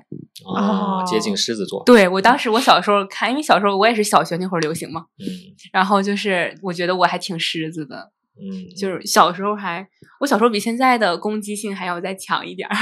[0.45, 1.83] 哦，接近狮子座。
[1.85, 5.27] 对我当时我小时候看，因为小时候我也是小学那会儿流行嘛，嗯，
[5.73, 8.11] 然后就是我觉得我还挺狮子的，
[8.41, 9.87] 嗯，就是小时候还
[10.21, 12.75] 我小时候比现在的攻击性还要再强一点儿，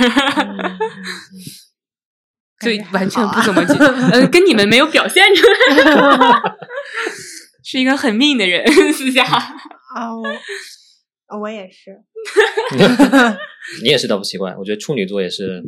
[2.62, 3.74] 就完全不怎么记，
[4.12, 6.40] 嗯，跟你们没有表现出来，
[7.64, 9.24] 是一个很命的人，私下
[9.96, 10.22] 哦。
[11.38, 12.02] 我也是，
[13.82, 15.62] 你也是倒不奇怪，我觉得处女座也是，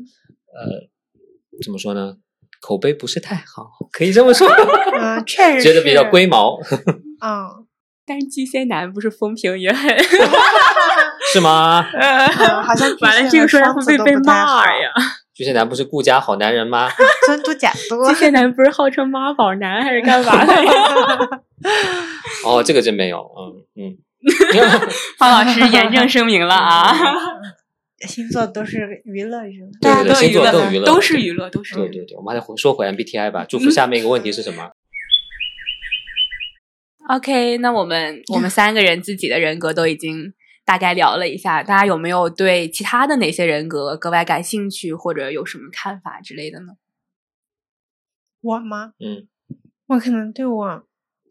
[0.54, 0.88] 呃，
[1.62, 2.16] 怎么说呢？
[2.60, 6.58] 口碑不是太好，可以这么说，嗯， 确实觉得比较龟毛，
[7.20, 7.66] 嗯，
[8.06, 9.88] 但是巨蟹男不是风评也很，
[11.32, 11.86] 是吗？
[11.92, 12.28] 嗯
[12.62, 14.90] 好像完了，这个说会被被都不太好骂呀。
[15.34, 16.88] 巨蟹男不是顾家好男人吗？
[17.26, 18.14] 真嘟假多巨。
[18.14, 20.72] 蟹男不是号称妈宝男还是干嘛的呀？
[22.46, 23.98] 哦，这个真没有，嗯嗯，
[25.18, 26.94] 方老师严正声明了啊，
[28.06, 31.86] 星座都是娱乐娱乐，对大家都对星座娱乐更娱乐都是娱乐，都是娱乐。
[31.88, 33.44] 对对对，我们还得说回 MBTI 吧。
[33.44, 34.70] 祝福下面一个问题是什么
[37.08, 40.32] ？OK，那我们我们三个人自己的人格都已经
[40.64, 46.74] 大概聊了一下，大家有没有对其他的哪些人格格外感兴趣，或者有什么看法之类的呢？
[48.40, 48.92] 我吗？
[48.98, 49.28] 嗯，
[49.88, 50.86] 我可能对我，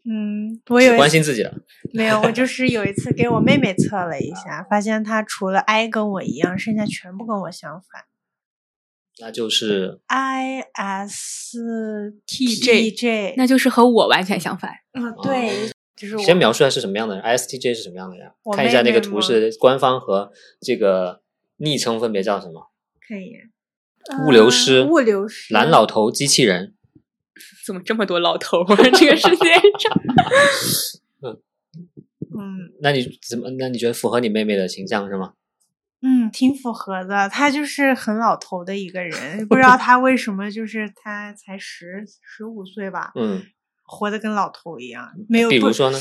[0.06, 1.54] 嗯，我有只一关心自己了。
[1.92, 8.04] 没有，我就是有一次给我妹妹测了一下， 发现她除了 I 跟我一样，剩下全部跟我相反。
[9.20, 11.58] 那就是 I S
[12.26, 14.72] TJ J，那就是和我完全相反。
[14.92, 18.28] 嗯，对，就是我先描述一下是什么样的人，ISTJ 是什么样的人？
[18.42, 21.22] 我看一下那个图是官方和这个
[21.58, 22.70] 昵称分别叫什么？
[23.06, 23.36] 可以。
[24.26, 26.74] 物流师呃物流师，蓝老头机器人。
[27.66, 28.76] 怎么这么多老头儿？
[28.98, 30.00] 这个世界上，
[31.22, 31.38] 嗯
[32.36, 33.48] 嗯那你怎么？
[33.58, 35.34] 那你觉得符合你妹妹的形象是吗？
[36.02, 37.28] 嗯，挺符合的。
[37.28, 43.42] 她就是很老头的一个人，不知道她为什么，就是她才十十五岁吧，嗯，
[43.84, 45.48] 活得跟老头一样，没有。
[45.48, 45.98] 比如说呢？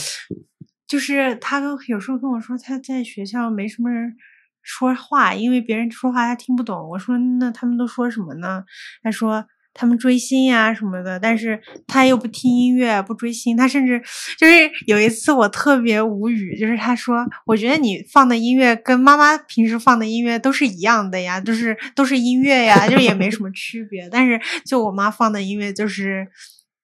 [0.85, 4.15] 就是他跟有时候跟我说他在学校没什么人
[4.61, 6.87] 说话，因为别人说话他听不懂。
[6.89, 8.63] 我说那他们都说什么呢？
[9.01, 13.57] 他说他们追星呀、什么的，但是他又不听音乐，不追星。
[13.57, 13.99] 他甚至
[14.37, 14.53] 就是
[14.87, 24.07] 有一次我特别无语，就是他说我觉得你放的音乐跟妈妈平时放的音乐都是一样的呀，就是都是音乐呀，就是也没什么区别。
[24.09, 26.27] 但是就我妈放的音乐就是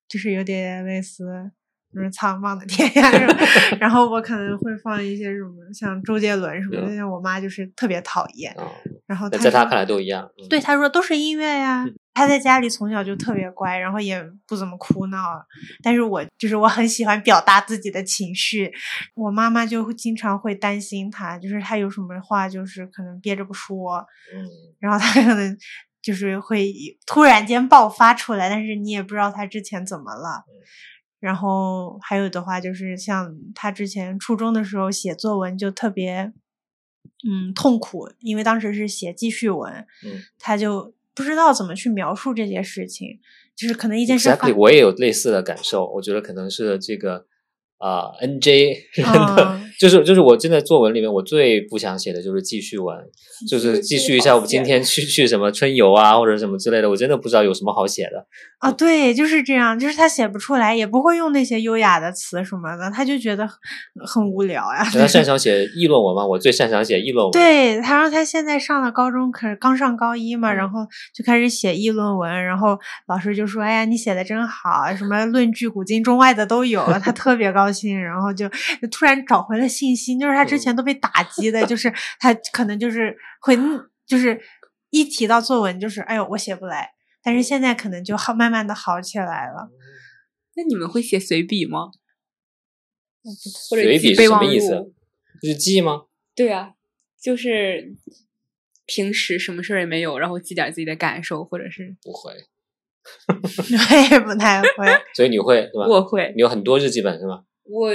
[0.07, 1.51] 就是有点类似。
[1.91, 3.35] 就是苍茫的天涯
[3.81, 8.53] 然后我可能会放一些什么像周杰伦什么的，嗯像我妈就是特别讨厌。
[8.53, 8.63] 啊，
[9.07, 10.29] 然后她说那在他看来都一样。
[10.37, 11.83] 嗯对，他说都是音乐呀。
[12.19, 15.17] 嗯他在家里从小就特别乖，然后也不怎么哭闹，
[15.81, 18.69] 但是我就是我很喜欢表达自己的情绪，
[19.15, 24.05] 我妈妈就会经常会担心他，就是他有什么话就是可能憋着不说，
[24.35, 24.45] 嗯，
[24.79, 25.57] 然后他可能
[26.01, 26.73] 就是会
[27.07, 30.43] 突然间爆发出来，但是你也不知道他之前怎么了。
[31.21, 36.33] 然后还有的话就是像他之前初中的时候写作文就特别，
[37.27, 40.23] 嗯，痛苦，因为当时是写记叙文，嗯。
[40.37, 43.19] 他就不知道怎么去描述这件事情，
[43.53, 45.85] 就是可能一件事发 Exactly，我也有类似的感受。
[45.95, 47.25] 我觉得可能是这个
[47.77, 49.05] 啊、NJ 人
[49.35, 52.97] 的，嗯就是就是我真的作文里面我最不想写的就是记叙文，
[53.49, 58.25] 就是记叙一下我们今天去去什么春游啊或者什么之类的，我真的不知道有什么好写的。
[58.59, 63.57] 啊，对，就是这样，就是他写不出来，也不会用那些优雅的词什么的，他就觉得很
[64.05, 64.83] 很无聊呀。
[64.83, 67.31] 他擅 长写议论文嘛，我最擅长写议论文。
[67.31, 70.79] 对，他说他现在上了高中，可是刚上高一嘛，然嗯后
[71.15, 72.77] 就开始写议论文，然后
[73.07, 80.19] 老师就说：“哎呀，你写的真好，什么论据古今中外的都有了。”他特别高兴，然后就就突然找回了信心。
[80.19, 83.55] 就是他之嗯前都被打击的，就是他可能就是会，
[84.07, 84.41] 就是
[84.89, 86.89] 一提到作文就是哎呦我写不来，
[87.23, 89.69] 但是现在可能就好慢慢的好起来了。
[90.55, 91.91] 那你们会写随笔吗？
[93.69, 94.93] 或者随笔备忘什么意思录？
[95.41, 96.05] 日记吗？
[96.35, 96.71] 对啊，
[97.21, 97.93] 就是
[98.85, 102.33] 平时什么事儿也没有，然后记点自己的感受，或者是不会，
[103.29, 104.67] 我也不太会。
[105.13, 105.85] 所以你会是吧？
[105.87, 107.43] 我会，你有很多日记本是吗？
[107.63, 107.91] 我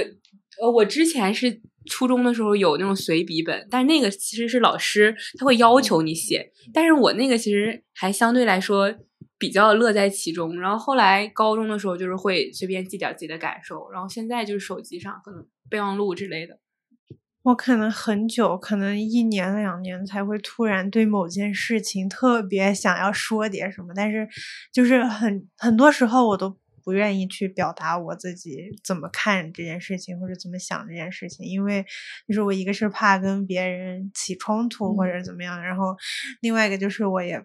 [0.61, 8.93] 呃，我之前是初中的时候有那种随笔本，但是那个其实是老师他会要求你写，但是我那个其实还相对来说
[9.37, 10.59] 比较乐在其中。
[10.59, 16.59] 然后后来高中的时候就是会随便记点自己的感受，然后现在就是手机上可能备忘录之类的。
[17.43, 24.27] 我可能很久，可能一年两年才会突然对某件事情特别想要说点什么，但是
[24.73, 31.83] 就是很很多时候我都不愿意去表达我自己怎么看这件事情或者怎么想这件事情，因为
[32.27, 35.97] 就是我一个是怕跟别人起冲突或者怎么样，然后
[36.41, 37.43] 另外一个就是我也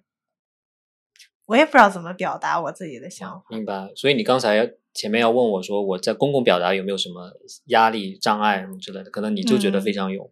[1.47, 3.47] 我也不知道怎么表达我自己的想法。
[3.49, 3.91] 明白。
[3.97, 7.32] 所以你刚才前面要问我说我在公共表达有没有什么
[7.66, 10.30] 压力、障碍什么之类的，可能你就觉得嗯非常有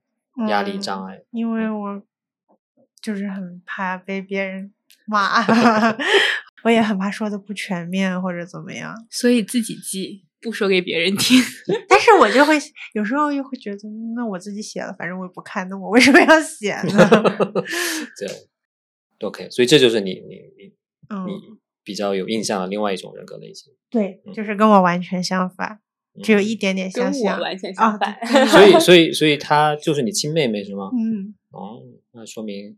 [0.48, 1.22] 压力、嗯障碍。
[1.30, 2.02] 因为我
[3.00, 4.72] 就是很怕被别人
[5.06, 5.42] 骂，
[6.64, 8.94] 我也很怕说的不全面或者怎么样。
[9.10, 11.40] 所以自己记，不说给别人听。
[11.88, 12.56] 但是我就会
[12.94, 17.08] 有时候又会觉得，那我自己写了，反正我也不看，那我为什么要写呢？
[18.18, 20.74] 对，OK，所以这就是你你你
[21.10, 21.32] 嗯，你
[21.82, 23.72] 比较有印象的另外一种人格类型。
[23.90, 25.80] 对嗯，就是跟我完全相反，
[26.22, 27.12] 只有一点点像。
[27.12, 28.18] 我完全啊相反。
[28.20, 30.90] 对所以所以所以她就是你亲妹妹是吗？
[30.92, 31.82] 嗯，哦，
[32.12, 32.76] 那说明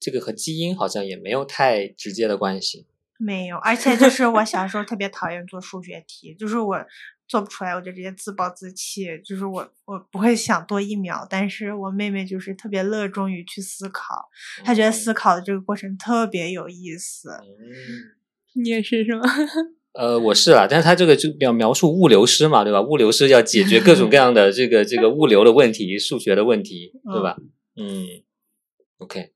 [0.00, 2.86] 这个和基因好像也没有太直接的关系。
[3.24, 6.84] 没有，而且就是我小时候特别讨厌做数学题，就是我
[7.26, 14.28] 做不出来，我就直接自暴自弃，就是我我不会想多一秒，但是我妹妹就是特别乐衷于去思考，
[14.64, 17.30] 她觉得思考的这个过程特别有意思。
[17.40, 18.14] 嗯。
[18.56, 19.22] 你也是是吗？
[19.98, 22.80] 呃，我是啦，但是他这个就描描述物流师嘛，对吧？
[22.80, 27.36] 物流师要解决各种各样的这个这个物流的问题、数学的问题，对吧？
[27.76, 28.06] 嗯
[28.98, 29.30] ，OK，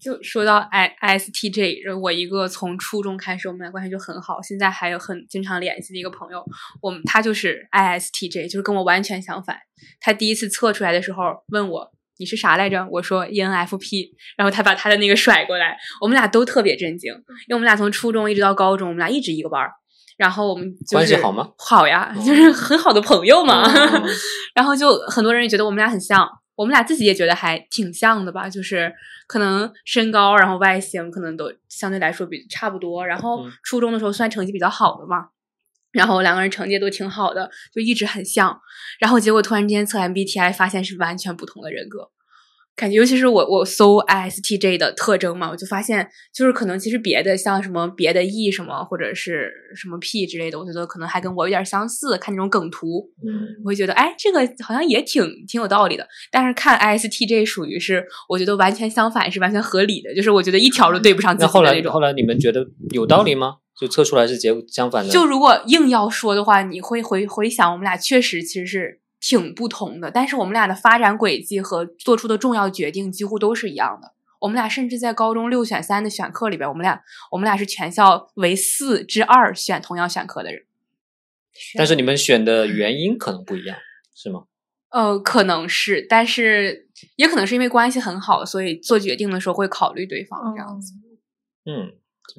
[0.00, 6.44] 就说到 I ISTJ，我一个从初中开始我们俩关系就很好，现在还有很经常联系的一个朋友，
[6.80, 9.58] 我们他就是 ISTJ，就是跟我完全相反。
[10.00, 12.86] 他第一次测出来的时候问我你是啥来着？
[12.90, 19.72] 我说 ENFP，然后他把他的那个甩过来，我们俩都特别震惊，因为我们俩从初中一直到高中，我们俩一直一个班儿。
[20.18, 21.48] 然后我们、就是、关系好吗？
[21.56, 23.62] 好呀，哦就是很好的朋友嘛。
[23.66, 24.04] 嗯
[24.54, 26.28] 然后就很多人也觉得我们俩很像，
[26.60, 28.94] 我们俩自己也觉得还挺像的吧，就是
[29.26, 33.06] 可能身高，然后外形可能都相对来说比差不多。
[33.06, 35.28] 然后嗯初中的时候算成绩比较好的嘛，
[35.90, 38.60] 然后两个人成绩都挺好的，就一直很像。
[38.98, 42.10] 然后结果突然之间测 MBTI 发现是完全不同的人格。
[42.76, 52.16] 感觉尤其是我我搜 ISTJ 的特征嘛，我就发现就是可能其实别的像什么别的 E 什么或者是什么 P 之类的，我觉得可能还跟我有点相似。
[52.18, 56.06] 看那种梗图，嗯我会觉得哎，这个好像也挺挺有道理的。
[56.30, 62.00] 但是看 ISTJ 属于是我觉得完全相反，是完全合理的，就是我觉得一条都对不上自那后来己的那种后。
[62.00, 63.56] 来你们觉得有道理吗？
[63.78, 65.10] 就测出来是结果相反的？
[65.10, 74.14] 就如果硬要说的话，你会回回想，我们俩确实其实是挺不同的，但是我们俩的发展轨迹和做出的重要决定几乎都是一样的。
[74.40, 80.64] 我们俩甚至在高中六选三的选课里边，我们俩我们俩是全校唯四之二选同样选课的人。
[81.74, 83.76] 但是你们选的原因可能不一样，
[84.14, 84.44] 是吗？
[84.88, 90.94] 呃，可能是，但是也可能是因为关系很好，所以做决定的时候会考虑对方这样子。
[91.66, 91.92] 嗯，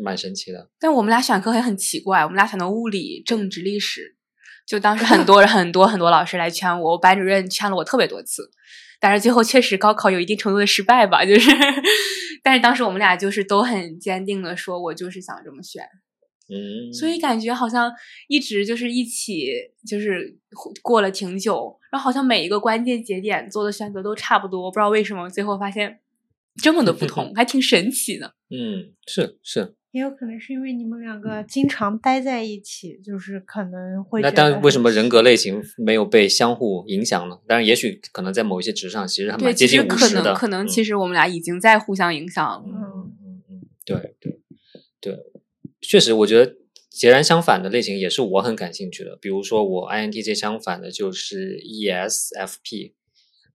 [0.03, 0.69] 蛮神奇的。
[0.79, 4.17] 但我们俩选课也很奇怪，我们俩选的物理、政治、历史，
[4.68, 8.49] 就当时很多人、很多很多老师来劝我，我班主任劝了我特别多次，
[8.99, 11.49] 但是最后确实高考有一定程度的失败吧，就是，
[12.43, 15.84] 但是当时我们俩就是都很坚定的说，我就是想这么选，
[16.49, 17.91] 嗯，所以感觉好像
[18.28, 19.47] 一直就是一起
[19.86, 20.38] 就是
[20.82, 25.99] 过了挺久，然后好像每一个关键节点做的选择都差不多，不知道为什么最后发现
[26.62, 28.36] 这么的不同， 还挺神奇的。
[28.49, 29.76] 嗯，是是。
[29.92, 34.22] 也有可能是因为你们两个经常待在一起，就是可能会。
[34.22, 37.38] 那但为什么人格类型没有被相互影响呢？
[37.46, 40.24] 当然，也许可能在某一些值上其实还对，蛮接近五十的。
[40.24, 42.64] 能可能嗯其实我们俩已经在互相影响了。
[42.66, 44.39] 嗯嗯嗯，对对
[45.02, 45.18] 对，
[45.82, 46.56] 确实，我觉得
[46.89, 49.18] 截然相反的类型也是我很感兴趣的。
[49.20, 52.94] 比如说，我 INTJ 相反的就是 ESFP，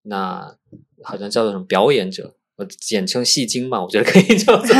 [0.02, 0.56] 那
[1.02, 4.74] 好像叫做什么表演者，我简称戏精嘛，我觉得可以 叫做。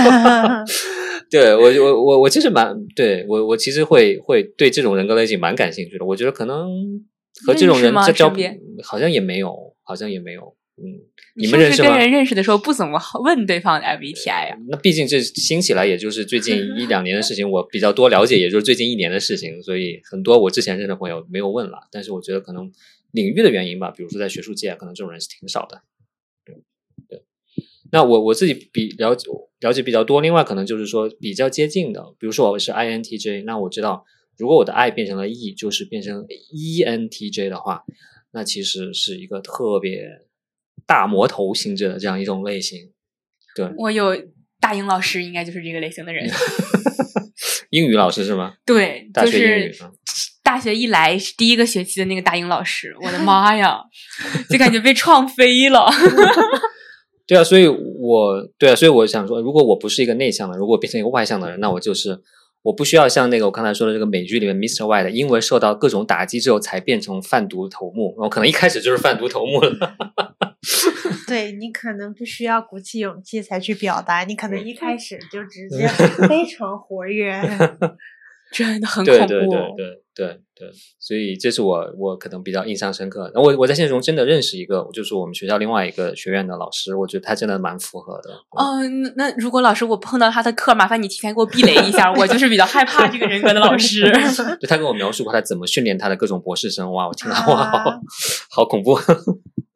[1.31, 6.05] 对我我我我其实蛮对我我其实会会对这种人格类型蛮感兴趣的。
[6.05, 7.05] 我觉得可能
[7.47, 10.57] 和这种人在交边好像也没有，好像也没有。
[10.79, 10.85] 嗯，
[11.37, 14.59] 你们认识跟人认识的时候不怎么问对方的 MBTI 啊？
[14.69, 21.89] 那毕竟这兴起来，也就是最近一两年的事情， 我比较多了解，也就是最近一年的事情，所以很多我之前认识的朋友没有问了。
[21.91, 22.71] 但是我觉得可能
[23.13, 25.81] 领域的原因吧，比如说在学术界，可能这种人是挺少的。
[26.45, 26.55] 对
[27.09, 27.23] 对，
[27.91, 29.31] 那我我自己比了解
[29.61, 34.05] 了解比较多，另外可能就是说比较接近的，比如说我是 INTJ，那我知道
[34.37, 37.85] 如果我的 I 变成了 E，就是变成 ENTJ 的话，
[38.33, 40.09] 那其实是一个特别
[40.87, 42.91] 大魔头性质的这样一种类型。
[43.55, 44.15] 对，我有
[44.61, 46.29] 大英老师，应该就是这个类型的人。
[47.71, 48.55] 英语老师是吗？
[48.67, 49.85] 对，大学英就是
[50.43, 53.81] 大学一来是第一个学期的那个大英老师，我的妈呀，
[54.51, 55.91] 就感觉被创飞了。
[57.27, 62.21] 对啊，所以我对啊，所以我想说，如果我不是一个内向的，如果我变成一个外向的人，那我就是
[62.63, 64.85] 我不需要像那个我刚才说的这个美剧里面 Mr.
[64.85, 69.97] White，因为受到各种打击之后才变成贩毒头目，我可能一开始就是贩毒头目了。
[71.29, 75.87] 对你可能不需要鼓起勇气才去表达，你可能一开始就直接
[76.29, 77.33] 非常活跃。
[78.53, 79.27] 真的很恐怖。
[79.27, 80.67] 对对对对对对，
[80.99, 83.31] 所以这是我我可能比较印象深刻。
[83.35, 88.31] 我我在现实中真的认识一个，就是我们学校另外一个学院的老师，我觉得他真的蛮符合的。
[88.53, 88.81] 哦，
[89.17, 94.11] 那如果老师我碰到他的课，麻烦你提前给我避雷一下，我就是比较害怕这个人格的老师。
[94.59, 98.01] 就他跟我描述过他怎么训练他的各种博士生，哇，我听到哇，好
[98.51, 98.99] 好恐怖。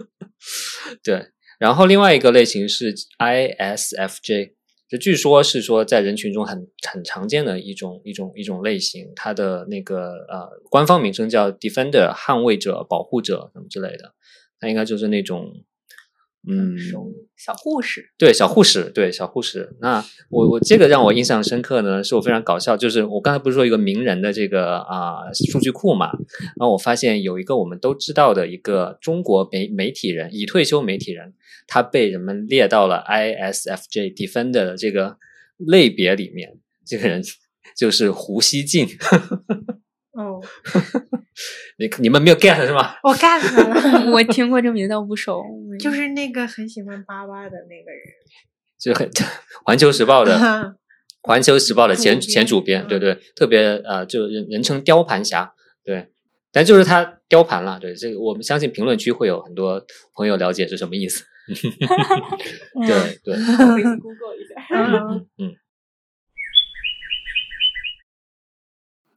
[1.05, 1.27] 对，
[1.59, 4.55] 然后另外一个类型是 ISFJ。
[4.91, 14.13] 就据说是说，在人群中很很常见的一种一种一种类型，它的那个呃官方名称叫 Defender，捍卫者、保护者什么之类的，
[14.59, 15.65] 它应该就是那种。
[16.49, 16.75] 嗯，
[17.37, 19.77] 小护士对小护士对小护士。
[19.81, 26.07] 那我我这个让我印象深刻呢，是我非常搞笑，就是我刚才不是说一个名人的这个啊数据库嘛，
[26.59, 31.35] 然后我发现有一个我们都知道的一个中国媒媒体人，已退休媒体人，
[31.67, 35.19] 他被人们列到了 ISFJ Defender 的这个
[35.59, 37.23] 类别里面，这个人
[37.77, 38.89] 就是胡锡进。
[40.13, 40.41] 哦，
[41.79, 42.97] 你你们没有 get 是吗？
[43.03, 45.43] 我 get 了， 我听过这名，但不熟。
[45.79, 48.01] 就是那个很喜欢八八的那个人，
[48.79, 49.09] 就很
[49.65, 50.37] 《环球时报》的
[51.23, 55.53] 《环球时报》的前前主编，对对，特别呃，就人人称雕盘侠，
[55.85, 56.09] 对，
[56.51, 59.85] 但就是他雕盘了，对这个，我们相信评论区会有很多
[60.15, 61.25] 朋友了解是什么意思。
[62.87, 65.55] 对对，Google 一下，嗯嗯。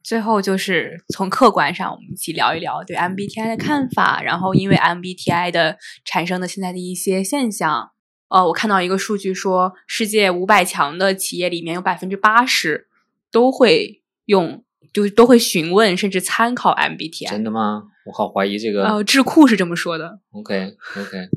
[0.04, 7.90] 最后就是从客观上，我们一起聊一聊对 MBTI 的看法，然后因为 MBTI 的产生的现在的一些现象。
[8.28, 12.88] 呃，我看到一个数据说，世界五百强的企业里面有百分之八十
[13.30, 14.62] 都会用，
[14.92, 17.30] 就是都会询问甚至参考 MBTI。
[17.30, 17.84] 真的吗？
[18.04, 18.86] 我好怀疑这个。
[18.86, 20.20] 呃，智库是这么说的。
[20.32, 21.28] OK OK，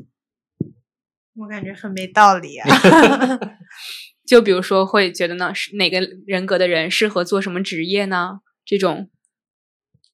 [1.36, 2.68] 我感觉很没道理啊。
[4.26, 8.40] 就比如说，会觉得呢，是哪个人格的人适合做什么职业呢？
[8.68, 9.08] 这种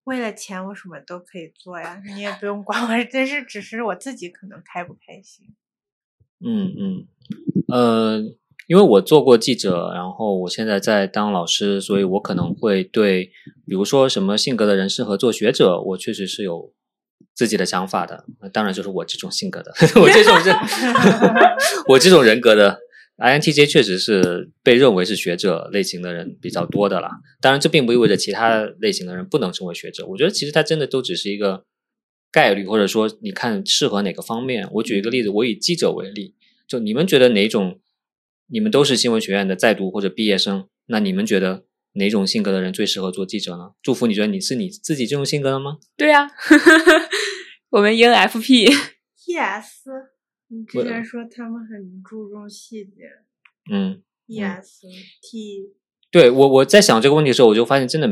[0.04, 2.88] 为了钱，我什么都可以做呀，你也不用管我。
[3.12, 5.48] 但是，只是我自己可能开不开心。
[6.38, 7.08] 嗯嗯，
[7.66, 8.20] 呃，
[8.68, 13.32] 因为我做过记者，然后我现在在当老师，所以我可能会对，
[13.66, 16.72] 比如说什么性格的人适合做学者，我确实是有
[17.34, 18.24] 自己的想法的。
[18.52, 20.56] 当然，就是我这种性格的， 我这种人，
[21.88, 22.83] 我这种人格的。
[23.18, 27.10] INTJ 确实是被认为是学者类型的人比较多的啦。
[27.40, 30.06] 当然，这并不意味着其他类型的人不能成为学者。
[30.06, 31.64] 我觉得其实它真的都只是一个
[32.32, 34.68] 概率，或者说你看适合哪个方面。
[34.72, 36.34] 我举一个例子，我以记者为例，
[36.66, 37.80] 就你们觉得哪种？
[38.48, 41.64] 你们都是新闻学院的在读或者毕业生，那你们觉得
[41.94, 43.70] 哪种性格的人最适合做记者呢？
[43.82, 45.78] 祝福，你觉得你是你自己这种性格的吗？
[45.96, 46.28] 对呀，
[47.70, 48.70] 我们 ENFP。
[49.26, 50.13] Yes。
[50.54, 53.10] 你之前说他们很注重细节，
[53.72, 54.86] 嗯，E S
[55.20, 55.72] T，
[56.10, 58.08] 对我我在想这个问题的时候，我就发现真的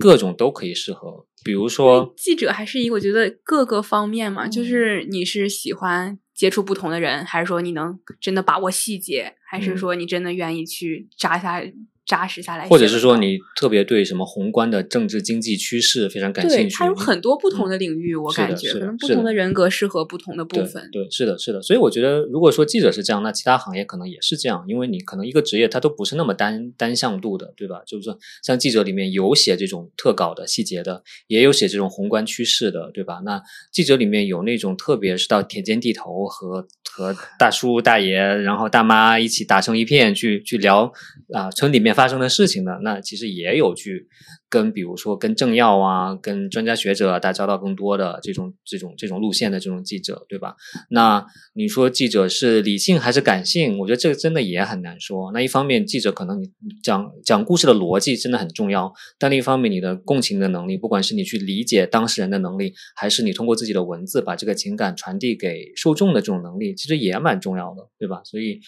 [0.00, 11.62] 各种都可以适合，比如说记者还是一个我觉得各个方面嘛，就是你是喜欢接触不同的人，还是说你能真的把握细节，还是说你真的愿意去扎下。
[12.06, 16.76] 扎实下来，或者是说你特别对什么宏观的政治经济趋势非常感兴趣。
[16.76, 20.88] 它有很多不同的领域，我感觉可能不同的人格适合不同的部分。
[20.92, 21.60] 对，是的，是的。
[21.60, 27.82] 所以我觉得，如果说记者是这样，那其他行业可能也是这样，因为你可能一个职业它都不是那么单单向度的，对吧？
[27.84, 33.20] 就是说，像记者里面有写这种特稿的细节的，也有写这种宏观趋势的，对吧？
[33.24, 33.42] 那
[33.72, 40.92] 记者里面有那种特别是到田间地头和和大叔大爷然后大妈一起打成一片去去聊
[41.32, 41.95] 啊村里面。
[41.96, 42.78] 发生的事情呢？
[42.82, 44.06] 那其实也有去
[44.48, 50.54] 跟，比如说跟政要啊、跟专家学者打交道更多的这种、这种、这种路线的这种记者，对吧？
[50.90, 53.78] 那你说记者是理性还是感性？
[53.78, 55.32] 我觉得这个真的也很难说。
[55.32, 56.50] 那一方面，记者可能你
[56.82, 68.20] 讲讲故事的逻辑真的很重要，但另一方面，你的共情的能力，不管是你去理解当事人的能力，还是你通过自己的文字把这个情感传递给受众的这种能力，其实也蛮重要的，对吧？
[68.24, 68.60] 所以，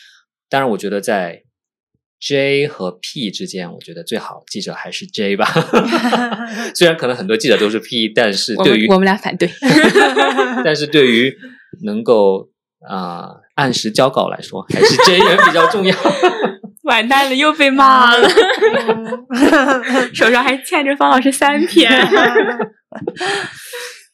[0.48, 1.44] 当然，我觉得在。
[2.20, 5.46] J 和 P 之间，我觉得最好记者还是 J 吧。
[6.74, 9.48] 虽然可能很多记者都是 P，但是对于我们俩反对。
[10.64, 11.32] 但是对于
[11.84, 12.48] 能够
[12.88, 15.94] 啊按时交稿来说，还是 J 人比较重要。
[16.84, 18.28] 完蛋了，又被骂了。
[20.14, 21.90] 手上还欠着方老师三篇。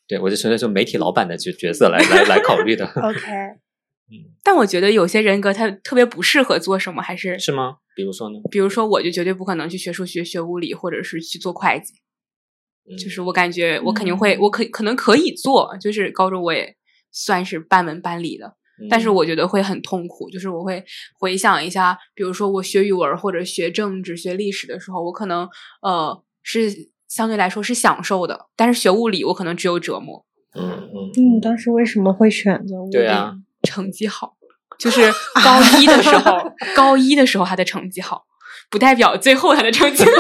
[0.07, 2.85] 对，我就纯粹从媒体老板的角角色来来来考虑的。
[2.85, 3.21] OK。
[4.43, 7.79] 但我觉得有些人格他特别不适合做什么，还是是吗？
[7.97, 8.39] 比如说呢？
[8.51, 11.95] 比如说，我就绝对不可能去学数学、学物理，或者是去做会计。
[13.03, 16.77] 就是我感觉我肯定会，我可可能可以做，就是高中我也
[17.11, 18.57] 算是半文半理的，
[18.91, 20.29] 但是我觉得会很痛苦。
[20.29, 20.85] 就是我会
[21.19, 25.49] 回想一下，比如说我学语文或者学政治、学历史的时候，我可能
[25.81, 26.71] 呃是
[27.09, 30.27] 相对来说是享受的，但是学物理我可能只有折磨。
[30.55, 32.93] 嗯嗯，你当时为什么会选择物理？
[32.93, 33.35] 对啊，
[33.65, 34.35] 成绩好，
[34.79, 35.13] 就是
[35.43, 38.25] 高一的时候， 高一的时候他的成绩好，
[38.71, 40.11] 不代表最后他的成绩好。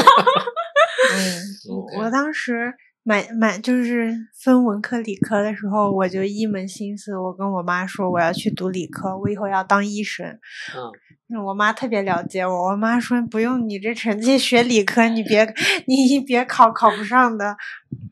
[1.15, 1.55] 嗯
[1.99, 2.73] 我当时
[3.03, 10.27] 买买就是分文科理科的时候，我就一门心思，我跟我妈说我要去读理科，我以后要当医生。
[10.27, 10.91] 嗯
[11.33, 15.55] 嗯我妈特别了解我，我妈说不用你这成绩学理科，你别
[15.87, 17.57] 你别考考不上的。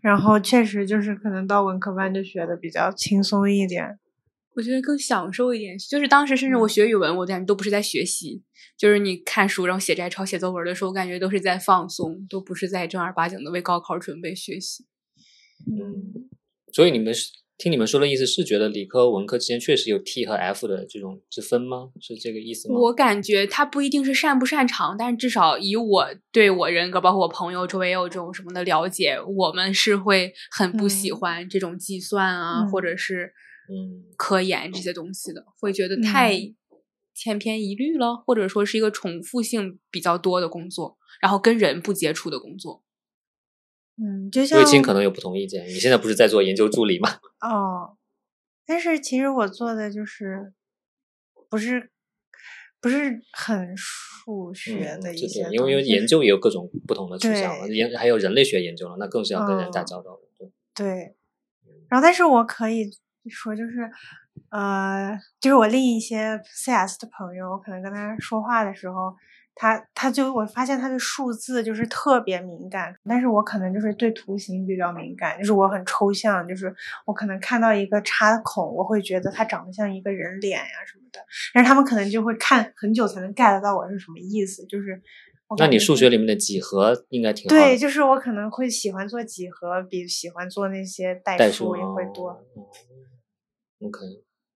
[0.01, 3.99] 然后确实就是可能到文科班就学的比较轻松一点。
[4.55, 8.43] 我觉得更享受一点，就是当时甚至我学语文，我感觉都不是在学习，
[8.77, 14.85] 就是你看书然后写摘抄、写作文的时候，我感觉都是在放松，都不是在正儿八经的为高考准备学习。
[15.67, 16.29] 嗯，
[16.73, 21.91] 所以你们是听你们说的意思是觉得理科文科之间确实有 T 和 F 的这种之分吗？
[22.01, 22.77] 是这个意思吗？
[22.77, 33.33] 我感觉他不一定是擅不擅长，但是至少以我对我人格，包括我朋友周围也有这种什么的了解，我们是会很不喜嗯欢这种计算啊，嗯或者是
[33.69, 36.57] 嗯科研这些东西的，会觉得太嗯
[37.15, 42.83] 千篇一律了，或者说是一个重复性比较多的工作，然后跟人不接触的工作。
[43.97, 45.67] 嗯，就像卫青可能有不同意见。
[45.69, 47.09] 你现在不是在做研究助理吗？
[47.47, 47.99] 哦，
[48.67, 50.55] 但是其实我做的就是
[51.51, 51.91] 不是
[52.81, 60.23] 不是很数学嗯的一这些因为因为研究也有各种不同的取向了，研还有人类学研究了，那更是要跟人打嗯交道的。
[60.39, 61.15] 对对，
[61.91, 62.91] 然后但是我可以
[63.29, 63.91] 说就是，
[64.51, 69.15] 呃，就是我另一些 CS 的朋友，我可能跟他说话的时候，
[69.55, 76.75] 他他就我发现他的数字就是特别敏感，但是我可能就是对图形比较敏感，就是我很抽象，就是
[77.07, 81.21] 我可能看到一个插孔，我会觉得它长得像一个人脸呀什么的，
[81.55, 85.01] 但是他们可能就会看很久才能 get 到我是什么意思，就是
[85.59, 87.47] 那你数学里面的几何应该挺。
[87.47, 92.31] 对，就是我可能会喜欢做几何，比喜欢做那些代代数也会哦多。
[92.31, 92.39] 哦
[93.85, 93.99] OK，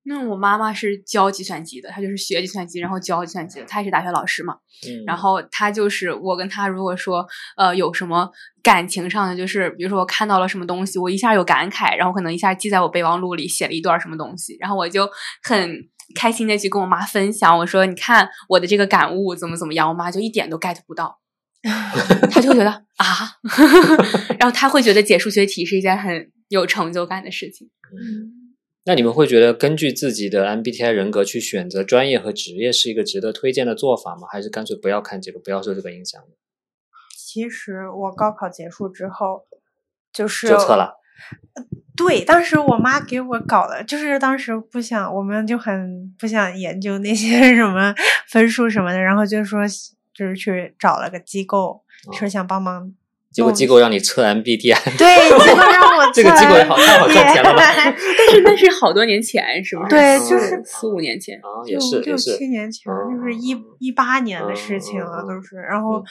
[0.05, 4.55] 那我妈妈是教计算机的，她就是学计算机，然后教计算机的，她也是大学老师嘛。
[4.87, 7.27] 嗯，然后她就是我跟她如果说
[7.57, 8.31] 呃有什么
[8.63, 15.09] 感情上的，就是比如说我看到了什么东西，我一下有感慨，然后可能一下记在我备忘录里写了一段什么东西，然后我就
[15.43, 21.19] 很开心的去跟我妈分享，我说你看我的这个感悟怎么怎么样，我妈就一点都 get 不到。
[22.31, 22.87] 她就会觉得啊，
[24.39, 27.69] 然后她会觉得解数学题是一件很有成就感的事情。
[28.87, 34.29] 那你们会觉得根据自己的 MBTI 人格去选择专业和职业是一个值得推荐的做法吗？
[34.31, 36.23] 还是干脆不要看这个，不要受这个影响？
[37.17, 39.47] 其实我高考结束之后，
[40.13, 41.01] 就是就测了。
[41.97, 47.93] 对，当时我妈给我搞的，就是当时不想，我们就很不想研究那些 什么
[48.29, 49.63] 分数什么的，然后就说
[50.15, 51.83] 就是去找了个机构，
[52.17, 52.95] 说想帮忙。
[53.37, 57.75] 结果机构让你测 MBTI，对，结果让我 这个机构也好太好赚钱了吧吧？
[57.77, 59.91] 但是那是好多年前，是不是？
[59.91, 61.37] 对，嗯就是四五年前。
[61.37, 65.57] 啊，也六六七，年前，嗯就是一一八年的事情了，嗯都是。
[65.57, 66.05] 然后嗯，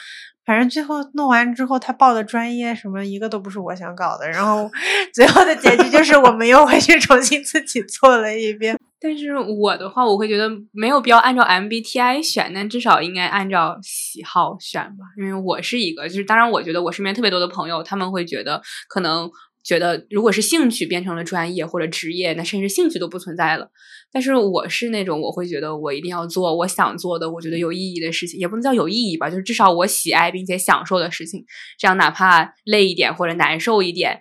[0.44, 4.28] 反正最后弄完之后，他报的专业什么一个都不是我想搞的。
[4.30, 4.70] 然后
[5.12, 8.75] 最后的结局就是我们又回去重新自己做了一遍。
[8.98, 15.04] 但是我的话，我会觉得没有必要按照 MBTI 选，但至少应该按照喜好选吧。
[15.18, 19.30] 因为我是一个，就是当然，我觉得我身边特别多的朋友，他们会觉得可能
[19.62, 23.70] 觉得，如果是兴趣变成了专业或者职业，那甚至兴趣都不存在了。
[24.10, 31.44] 但是我是那种，我会觉得我一定要做我想做的，我觉得有意义的事情，也不能叫有意义吧，就是至少我喜爱并且享受的事情。
[31.78, 34.20] 这样哪怕累一点或者难受一点，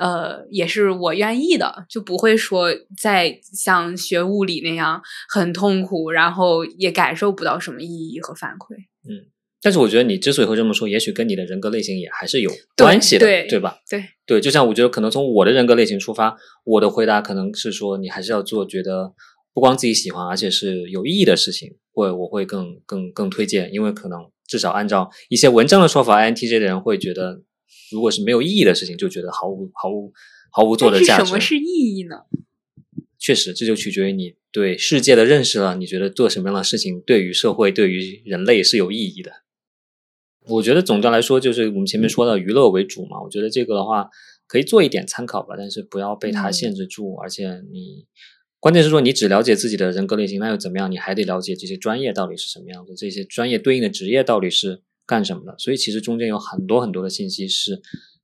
[0.00, 2.70] 呃，也是我愿意的，就不会说
[3.00, 8.74] 再像学物理那样很痛苦，然后也感受不到什么意义和反馈。
[9.08, 9.28] 嗯
[9.62, 13.76] 但是我觉得你之所以会这么说，也许跟你的人格类型也还是有关系的，对吧？
[13.90, 19.12] 对对，就像我觉得可能从我的人格类型出发，我的回答可能是说，你还是要做觉得
[19.52, 27.42] 不光自己喜欢，而且是有意义的事情，会我会更更更推荐，因为可能至少按照一些文章的说法，INTJ 的人会觉得，
[27.90, 30.12] 如果是没有意义的事情，就觉得毫无毫无
[30.50, 31.26] 毫无做的价值。
[31.26, 32.16] 什么是意义呢？
[33.18, 35.76] 确实，这就取决于你对世界的认识了。
[35.76, 39.30] 你觉得做什么样的事情对于社会、对于人类是有意义的？
[40.46, 43.22] 我觉得总的来说，就是我们前面说的娱乐为主嘛。
[43.22, 44.08] 我觉得这个的话
[44.46, 47.14] 可以做一点参考吧，但是不要被它嗯限制住。
[47.16, 48.06] 而且你
[48.58, 50.90] 关键是说，你只了解自己的人格类型，那又怎么样？
[50.90, 54.80] 你还得了解这些专业到底是什么样子，这些专业对应的职业到底是
[55.10, 55.56] 干什么的。
[55.58, 57.82] 所以其实中间有很多很多的信息是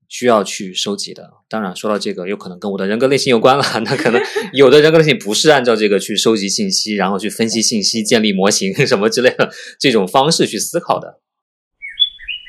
[0.09, 1.29] 需要去收集的。
[1.49, 3.65] 当然，说到这个，有可能跟我的人格类型有关了。
[3.85, 4.23] 那可能
[4.55, 9.51] 有的人格类型不是按照这个去收集信息，然后去分析信息、建立模型什么之类的
[9.81, 11.21] 这种方式去思考的。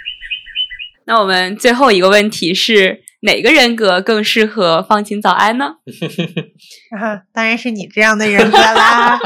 [1.08, 5.78] 那我们最后一个问题是哪个人格更适合放晴早安呢？
[6.96, 9.20] 啊，当然是你这样的人格啦。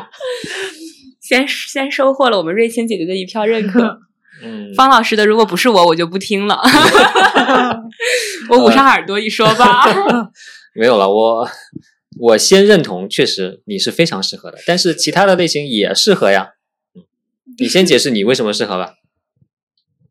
[1.19, 3.99] 先先收获了我们瑞清姐姐的一票认可。
[4.43, 6.59] 嗯，方老师的如果不是我，我就不听了。
[8.49, 9.83] 我捂上耳朵一说吧。
[10.73, 11.49] 没有了，我
[12.19, 16.51] 我先认同，确实你是非常适合的，但是其他的类型也适合呀。
[16.95, 17.03] 嗯，
[17.57, 18.95] 你先解释你为什么适合吧。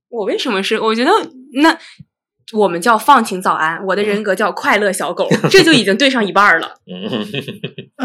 [0.09, 0.81] 我为什么是？
[0.81, 1.11] 我觉得
[1.55, 1.79] 那
[2.53, 6.75] 我们叫放晴早安，我的人格叫快乐小狗， 这就已经对上一半儿了。
[6.87, 7.27] 嗯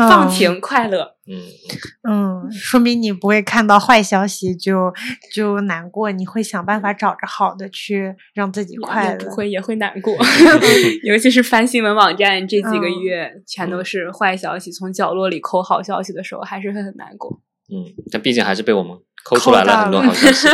[0.10, 1.42] 放晴快乐，嗯，
[2.44, 4.94] 嗯，说明你不会看到坏消息就
[5.34, 9.26] 就难过，你会想办法找着好的去让自己快乐。
[9.26, 10.14] 不会也会难过
[11.04, 17.40] 尤其是翻新闻网站这几个嗯月全都是坏消息，从角落里抠好消息的时候，还是会很难过。
[17.74, 20.48] 嗯，但毕竟还是被我们抠出来了很多好消息。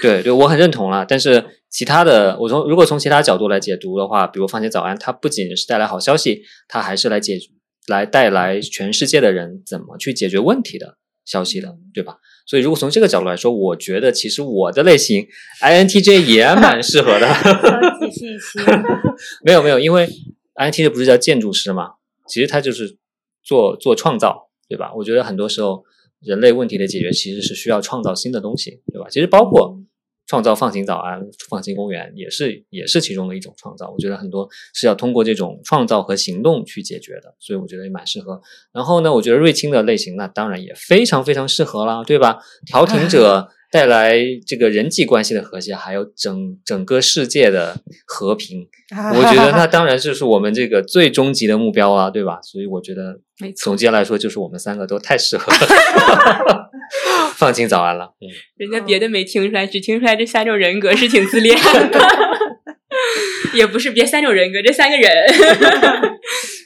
[0.00, 1.04] 对对，我很认同了。
[1.06, 7.38] 但是其他的，我从如果从其他角度来解读的话，比如放晴早安，它不仅是带来好消息，它还是来解
[7.86, 12.16] 来带来全世界的人怎么去解决问题的消息的，对吧？
[12.46, 15.26] 所以如果从这个角度来说，我觉得其实我的类型
[15.60, 17.32] INTJ 也蛮适合的。
[17.34, 18.58] 收集信息。
[19.44, 20.08] 没有没有，因为
[20.56, 21.90] INTJ 不是叫建筑师嘛，
[22.26, 22.98] 其实他就是
[23.44, 24.92] 做做创造，对吧？
[24.96, 25.84] 我觉得很多时候
[26.22, 29.08] 人类问题的解决其实是需要创造新的东西，对吧？
[29.10, 29.78] 其实包括
[30.26, 31.20] 创造放行早安、
[31.50, 33.90] 放行公园，也是也是其中的一种创造。
[33.90, 38.40] 我觉得很多是要通过这种创造和行动去解决的，所以我觉得也蛮适合。
[38.72, 42.38] 然后呢，我觉得瑞青的类型那当然也非常非常适合啦，对吧？
[42.64, 44.14] 调停者带来
[44.46, 48.68] 这个人际关系的和谐，还有整整个世界的和平。
[49.14, 52.38] 我觉得那当然就是我们这个最终极的目标啊，对吧？
[52.42, 53.18] 所以我觉得
[53.56, 56.70] 总，结来说，就是我们三个都太适合了
[57.34, 58.12] 放晴早安了。
[58.20, 58.28] 嗯，
[58.58, 61.98] 人家别的没听出来，只听出来这三种人格是挺自恋的。
[63.56, 65.10] 也不是别三种人格，这三个人，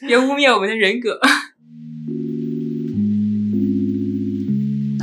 [0.09, 1.21] 别污蔑我们的人格。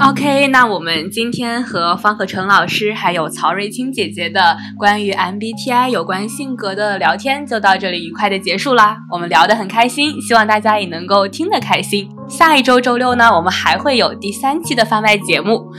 [0.01, 8.97] OK，那我们今天和方可成老师还有曹瑞清姐姐的关于 MBTI 有关性格的聊天就到这里愉快的结束啦。
[9.11, 12.09] 我们聊得很开心，希望大家也能够听得开心。
[12.27, 15.71] 下一周周六呢，我们还会有第三期的番外节目，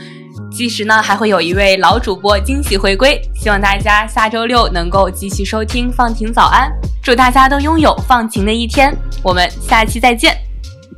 [0.49, 6.71] 届时呢还会有一位老主播惊喜回归，希望大家下周六能够继续收听放晴早安，
[7.03, 8.95] 祝大家都拥有放晴的一天。
[9.21, 10.35] 我们下期再见。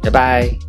[0.03, 0.66] 拜拜。